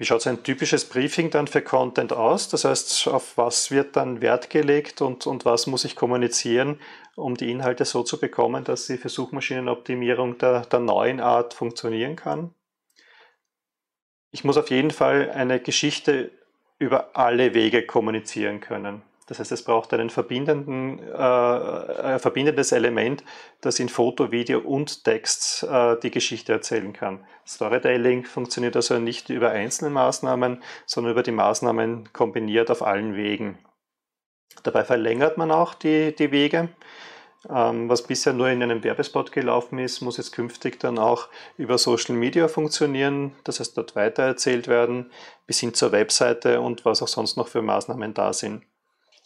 Wie 0.00 0.06
schaut 0.06 0.22
so 0.22 0.30
ein 0.30 0.42
typisches 0.42 0.86
Briefing 0.86 1.28
dann 1.28 1.46
für 1.46 1.60
Content 1.60 2.14
aus? 2.14 2.48
Das 2.48 2.64
heißt, 2.64 3.06
auf 3.08 3.36
was 3.36 3.70
wird 3.70 3.96
dann 3.96 4.22
Wert 4.22 4.48
gelegt 4.48 5.02
und, 5.02 5.26
und 5.26 5.44
was 5.44 5.66
muss 5.66 5.84
ich 5.84 5.94
kommunizieren, 5.94 6.80
um 7.16 7.36
die 7.36 7.50
Inhalte 7.50 7.84
so 7.84 8.02
zu 8.02 8.18
bekommen, 8.18 8.64
dass 8.64 8.86
sie 8.86 8.96
für 8.96 9.10
Suchmaschinenoptimierung 9.10 10.38
der, 10.38 10.62
der 10.62 10.80
neuen 10.80 11.20
Art 11.20 11.52
funktionieren 11.52 12.16
kann? 12.16 12.54
Ich 14.30 14.42
muss 14.42 14.56
auf 14.56 14.70
jeden 14.70 14.90
Fall 14.90 15.32
eine 15.32 15.60
Geschichte 15.60 16.30
über 16.78 17.14
alle 17.14 17.52
Wege 17.52 17.84
kommunizieren 17.84 18.60
können. 18.60 19.02
Das 19.30 19.38
heißt, 19.38 19.52
es 19.52 19.62
braucht 19.62 19.92
äh, 19.92 19.96
ein 19.96 20.10
verbindendes 20.10 22.72
Element, 22.72 23.22
das 23.60 23.78
in 23.78 23.88
Foto, 23.88 24.32
Video 24.32 24.58
und 24.58 25.04
Text 25.04 25.62
äh, 25.62 25.96
die 26.00 26.10
Geschichte 26.10 26.52
erzählen 26.52 26.92
kann. 26.92 27.24
Storytelling 27.46 28.24
funktioniert 28.24 28.74
also 28.74 28.98
nicht 28.98 29.30
über 29.30 29.50
einzelne 29.50 29.90
Maßnahmen, 29.90 30.60
sondern 30.84 31.12
über 31.12 31.22
die 31.22 31.30
Maßnahmen 31.30 32.12
kombiniert 32.12 32.72
auf 32.72 32.82
allen 32.82 33.14
Wegen. 33.14 33.58
Dabei 34.64 34.82
verlängert 34.82 35.38
man 35.38 35.52
auch 35.52 35.74
die, 35.74 36.12
die 36.12 36.32
Wege. 36.32 36.70
Ähm, 37.48 37.88
was 37.88 38.02
bisher 38.02 38.32
nur 38.32 38.48
in 38.48 38.64
einem 38.64 38.82
Werbespot 38.82 39.30
gelaufen 39.30 39.78
ist, 39.78 40.00
muss 40.00 40.16
jetzt 40.16 40.32
künftig 40.32 40.80
dann 40.80 40.98
auch 40.98 41.28
über 41.56 41.78
Social 41.78 42.16
Media 42.16 42.48
funktionieren. 42.48 43.36
Das 43.44 43.60
heißt, 43.60 43.78
dort 43.78 43.94
weitererzählt 43.94 44.66
werden, 44.66 45.12
bis 45.46 45.60
hin 45.60 45.72
zur 45.72 45.92
Webseite 45.92 46.60
und 46.60 46.84
was 46.84 47.00
auch 47.00 47.06
sonst 47.06 47.36
noch 47.36 47.46
für 47.46 47.62
Maßnahmen 47.62 48.12
da 48.12 48.32
sind. 48.32 48.64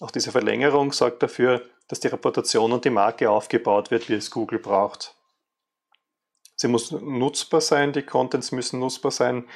Auch 0.01 0.11
diese 0.11 0.33
Verlängerung 0.33 0.93
sorgt 0.93 1.23
dafür, 1.23 1.63
dass 1.89 2.01
die 2.01 2.09
Reputation 2.09 2.73
und 2.73 2.85
die 2.85 2.91
Marke 2.91 3.31
aufgebaut 3.31 3.91
wird, 3.91 4.09
wie 4.09 4.15
es 4.15 4.31
Google 4.31 4.59
braucht. 4.59 5.15
Sie 6.57 6.69
muss 6.69 6.91
nutzbar 6.91 7.61
sein, 7.61 7.93
die 7.93 8.03
Contents 8.03 8.53
müssen 8.53 8.81
nutzbar 8.81 9.11
sein 9.11 9.49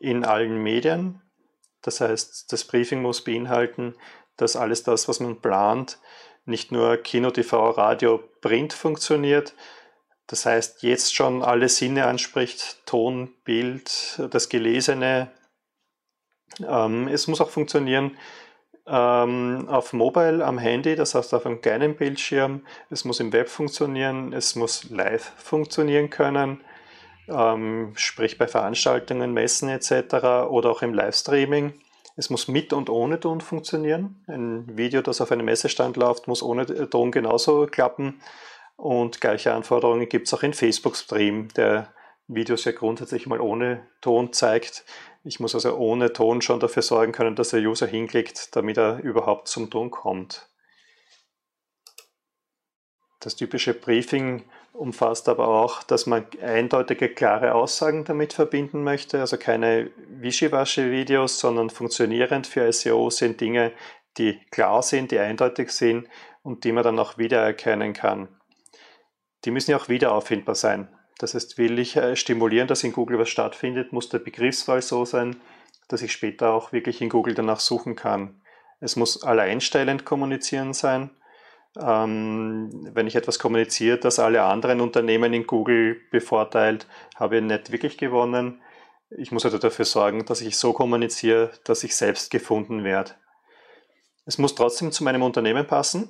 in 0.00 0.24
allen 0.24 0.62
Medien. 0.62 1.22
Das 1.82 2.00
heißt, 2.00 2.52
das 2.52 2.64
Briefing 2.64 3.02
muss 3.02 3.22
beinhalten, 3.22 3.94
dass 4.36 4.56
alles 4.56 4.82
das, 4.82 5.08
was 5.08 5.20
man 5.20 5.40
plant, 5.40 5.98
nicht 6.44 6.72
nur 6.72 6.96
Kino, 6.98 7.30
TV, 7.30 7.70
Radio, 7.70 8.22
Print 8.40 8.72
funktioniert. 8.72 9.54
Das 10.28 10.46
heißt, 10.46 10.82
jetzt 10.82 11.14
schon 11.14 11.42
alle 11.42 11.68
Sinne 11.68 12.06
anspricht, 12.06 12.82
Ton, 12.86 13.34
Bild, 13.44 14.20
das 14.30 14.48
Gelesene. 14.48 15.30
Ähm, 16.66 17.08
es 17.08 17.26
muss 17.26 17.40
auch 17.40 17.50
funktionieren 17.50 18.16
ähm, 18.86 19.66
auf 19.68 19.92
Mobile, 19.92 20.44
am 20.44 20.58
Handy, 20.58 20.94
das 20.94 21.14
heißt 21.14 21.34
auf 21.34 21.46
einem 21.46 21.60
kleinen 21.60 21.96
Bildschirm. 21.96 22.62
Es 22.90 23.04
muss 23.04 23.20
im 23.20 23.32
Web 23.32 23.48
funktionieren, 23.48 24.32
es 24.32 24.54
muss 24.54 24.88
live 24.90 25.32
funktionieren 25.36 26.10
können, 26.10 26.60
ähm, 27.28 27.92
sprich 27.96 28.38
bei 28.38 28.46
Veranstaltungen, 28.46 29.32
Messen 29.32 29.68
etc. 29.68 30.48
oder 30.48 30.70
auch 30.70 30.82
im 30.82 30.94
Livestreaming. 30.94 31.74
Es 32.16 32.30
muss 32.30 32.48
mit 32.48 32.72
und 32.72 32.88
ohne 32.88 33.20
Ton 33.20 33.40
funktionieren. 33.40 34.22
Ein 34.26 34.76
Video, 34.76 35.02
das 35.02 35.20
auf 35.20 35.32
einem 35.32 35.44
Messestand 35.44 35.96
läuft, 35.96 36.28
muss 36.28 36.42
ohne 36.42 36.88
Ton 36.88 37.10
genauso 37.10 37.66
klappen. 37.66 38.20
Und 38.76 39.20
gleiche 39.20 39.52
Anforderungen 39.52 40.08
gibt 40.08 40.26
es 40.26 40.34
auch 40.34 40.42
in 40.42 40.54
Facebook 40.54 40.96
Stream, 40.96 41.48
der 41.56 41.88
Videos 42.28 42.64
ja 42.64 42.72
grundsätzlich 42.72 43.26
mal 43.26 43.40
ohne 43.40 43.86
Ton 44.00 44.32
zeigt. 44.32 44.84
Ich 45.26 45.40
muss 45.40 45.56
also 45.56 45.76
ohne 45.76 46.12
Ton 46.12 46.40
schon 46.40 46.60
dafür 46.60 46.82
sorgen 46.82 47.10
können, 47.10 47.34
dass 47.34 47.48
der 47.48 47.60
User 47.60 47.88
hinklickt, 47.88 48.54
damit 48.54 48.78
er 48.78 49.00
überhaupt 49.02 49.48
zum 49.48 49.70
Ton 49.70 49.90
kommt. 49.90 50.48
Das 53.18 53.34
typische 53.34 53.74
Briefing 53.74 54.44
umfasst 54.72 55.28
aber 55.28 55.48
auch, 55.48 55.82
dass 55.82 56.06
man 56.06 56.26
eindeutige, 56.40 57.08
klare 57.08 57.54
Aussagen 57.54 58.04
damit 58.04 58.34
verbinden 58.34 58.84
möchte. 58.84 59.18
Also 59.18 59.36
keine 59.36 59.90
Wischiwaschi-Videos, 60.10 61.40
sondern 61.40 61.70
funktionierend 61.70 62.46
für 62.46 62.72
SEO 62.72 63.10
sind 63.10 63.40
Dinge, 63.40 63.72
die 64.18 64.38
klar 64.52 64.80
sind, 64.80 65.10
die 65.10 65.18
eindeutig 65.18 65.72
sind 65.72 66.06
und 66.44 66.62
die 66.62 66.70
man 66.70 66.84
dann 66.84 67.00
auch 67.00 67.18
wiedererkennen 67.18 67.94
kann. 67.94 68.28
Die 69.44 69.50
müssen 69.50 69.72
ja 69.72 69.76
auch 69.76 69.88
wieder 69.88 70.12
auffindbar 70.12 70.54
sein. 70.54 70.95
Das 71.18 71.34
heißt, 71.34 71.58
will 71.58 71.78
ich 71.78 71.96
äh, 71.96 72.16
stimulieren, 72.16 72.68
dass 72.68 72.84
in 72.84 72.92
Google 72.92 73.18
was 73.18 73.28
stattfindet, 73.28 73.92
muss 73.92 74.08
der 74.08 74.18
Begriffswahl 74.18 74.82
so 74.82 75.04
sein, 75.04 75.36
dass 75.88 76.02
ich 76.02 76.12
später 76.12 76.52
auch 76.52 76.72
wirklich 76.72 77.00
in 77.00 77.08
Google 77.08 77.34
danach 77.34 77.60
suchen 77.60 77.96
kann. 77.96 78.40
Es 78.80 78.96
muss 78.96 79.22
alleinstellend 79.22 80.04
kommunizieren 80.04 80.74
sein 80.74 81.10
ähm, 81.80 82.70
wenn 82.94 83.06
ich 83.06 83.16
etwas 83.16 83.38
kommuniziere, 83.38 83.98
das 83.98 84.18
alle 84.18 84.42
anderen 84.42 84.80
Unternehmen 84.80 85.32
in 85.32 85.46
Google 85.46 86.00
bevorteilt, 86.10 86.86
habe 87.16 87.36
ich 87.36 87.42
nicht 87.42 87.72
wirklich 87.72 87.98
gewonnen. 87.98 88.62
Ich 89.10 89.30
muss 89.30 89.44
also 89.44 89.58
dafür 89.58 89.84
sorgen, 89.84 90.24
dass 90.24 90.40
ich 90.40 90.56
so 90.56 90.72
kommuniziere, 90.72 91.50
dass 91.64 91.84
ich 91.84 91.94
selbst 91.94 92.30
gefunden 92.30 92.82
werde. 92.82 93.12
Es 94.24 94.38
muss 94.38 94.54
trotzdem 94.54 94.90
zu 94.90 95.04
meinem 95.04 95.22
Unternehmen 95.22 95.66
passen. 95.66 96.08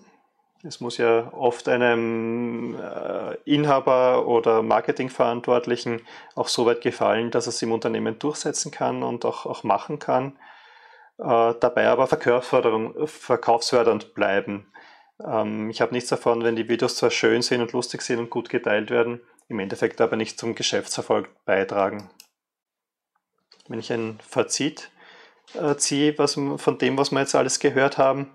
Es 0.62 0.80
muss 0.80 0.96
ja 0.96 1.32
oft 1.32 1.68
einem 1.68 2.76
äh, 2.80 3.36
Inhaber 3.44 4.26
oder 4.26 4.62
Marketingverantwortlichen 4.62 6.00
auch 6.34 6.48
so 6.48 6.66
weit 6.66 6.80
gefallen, 6.80 7.30
dass 7.30 7.46
es 7.46 7.62
im 7.62 7.72
Unternehmen 7.72 8.18
durchsetzen 8.18 8.72
kann 8.72 9.02
und 9.02 9.24
auch, 9.24 9.46
auch 9.46 9.64
machen 9.64 9.98
kann. 9.98 10.36
Äh, 11.18 11.54
dabei 11.60 11.88
aber 11.88 12.06
verkaufsfördernd 12.06 14.14
bleiben. 14.14 14.72
Ähm, 15.24 15.70
ich 15.70 15.80
habe 15.80 15.94
nichts 15.94 16.10
davon, 16.10 16.42
wenn 16.42 16.56
die 16.56 16.68
Videos 16.68 16.96
zwar 16.96 17.10
schön 17.10 17.42
sind 17.42 17.60
und 17.60 17.72
lustig 17.72 18.02
sind 18.02 18.18
und 18.18 18.30
gut 18.30 18.48
geteilt 18.48 18.90
werden, 18.90 19.20
im 19.48 19.58
Endeffekt 19.58 20.00
aber 20.00 20.16
nicht 20.16 20.38
zum 20.38 20.54
Geschäftserfolg 20.54 21.28
beitragen. 21.44 22.10
Wenn 23.68 23.78
ich 23.78 23.92
ein 23.92 24.18
Fazit 24.26 24.90
äh, 25.54 25.76
ziehe 25.76 26.18
was, 26.18 26.34
von 26.34 26.78
dem, 26.78 26.98
was 26.98 27.12
wir 27.12 27.20
jetzt 27.20 27.34
alles 27.34 27.60
gehört 27.60 27.98
haben, 27.98 28.30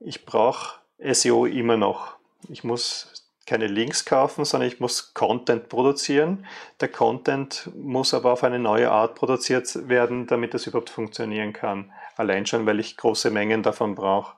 ich 0.00 0.24
brauche 0.24 0.81
SEO 1.12 1.46
immer 1.46 1.76
noch. 1.76 2.16
Ich 2.48 2.64
muss 2.64 3.12
keine 3.46 3.66
Links 3.66 4.04
kaufen, 4.04 4.44
sondern 4.44 4.68
ich 4.68 4.80
muss 4.80 5.14
Content 5.14 5.68
produzieren. 5.68 6.46
Der 6.80 6.88
Content 6.88 7.70
muss 7.74 8.14
aber 8.14 8.32
auf 8.32 8.44
eine 8.44 8.58
neue 8.58 8.90
Art 8.90 9.14
produziert 9.14 9.88
werden, 9.88 10.26
damit 10.26 10.54
das 10.54 10.66
überhaupt 10.66 10.90
funktionieren 10.90 11.52
kann. 11.52 11.92
Allein 12.16 12.46
schon, 12.46 12.66
weil 12.66 12.80
ich 12.80 12.96
große 12.96 13.30
Mengen 13.30 13.62
davon 13.62 13.94
brauche. 13.94 14.36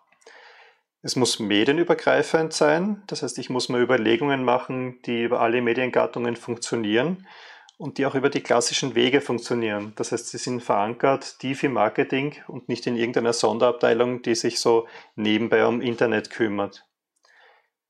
Es 1.03 1.17
muss 1.17 1.39
medienübergreifend 1.39 2.55
sein, 2.55 3.03
das 3.09 3.23
heißt, 3.23 3.39
ich 3.39 3.51
muss 3.51 3.69
mir 3.69 3.79
Überlegungen 3.79 4.43
machen, 4.43 5.03
die 5.03 5.25
über 5.25 5.41
alle 5.41 5.61
Mediengattungen 5.61 6.35
funktionieren 6.35 7.27
und 7.77 7.99
die 7.99 8.07
auch 8.07 8.15
über 8.15 8.31
die 8.31 8.41
klassischen 8.41 8.95
Wege 8.95 9.21
funktionieren. 9.21 9.93
Das 9.97 10.13
heißt, 10.13 10.29
sie 10.29 10.39
sind 10.39 10.63
verankert 10.63 11.39
tief 11.41 11.63
im 11.63 11.73
Marketing 11.73 12.37
und 12.47 12.69
nicht 12.69 12.87
in 12.87 12.97
irgendeiner 12.97 13.33
Sonderabteilung, 13.33 14.23
die 14.23 14.35
sich 14.35 14.61
so 14.61 14.87
nebenbei 15.17 15.67
um 15.67 15.81
Internet 15.81 16.31
kümmert. 16.31 16.87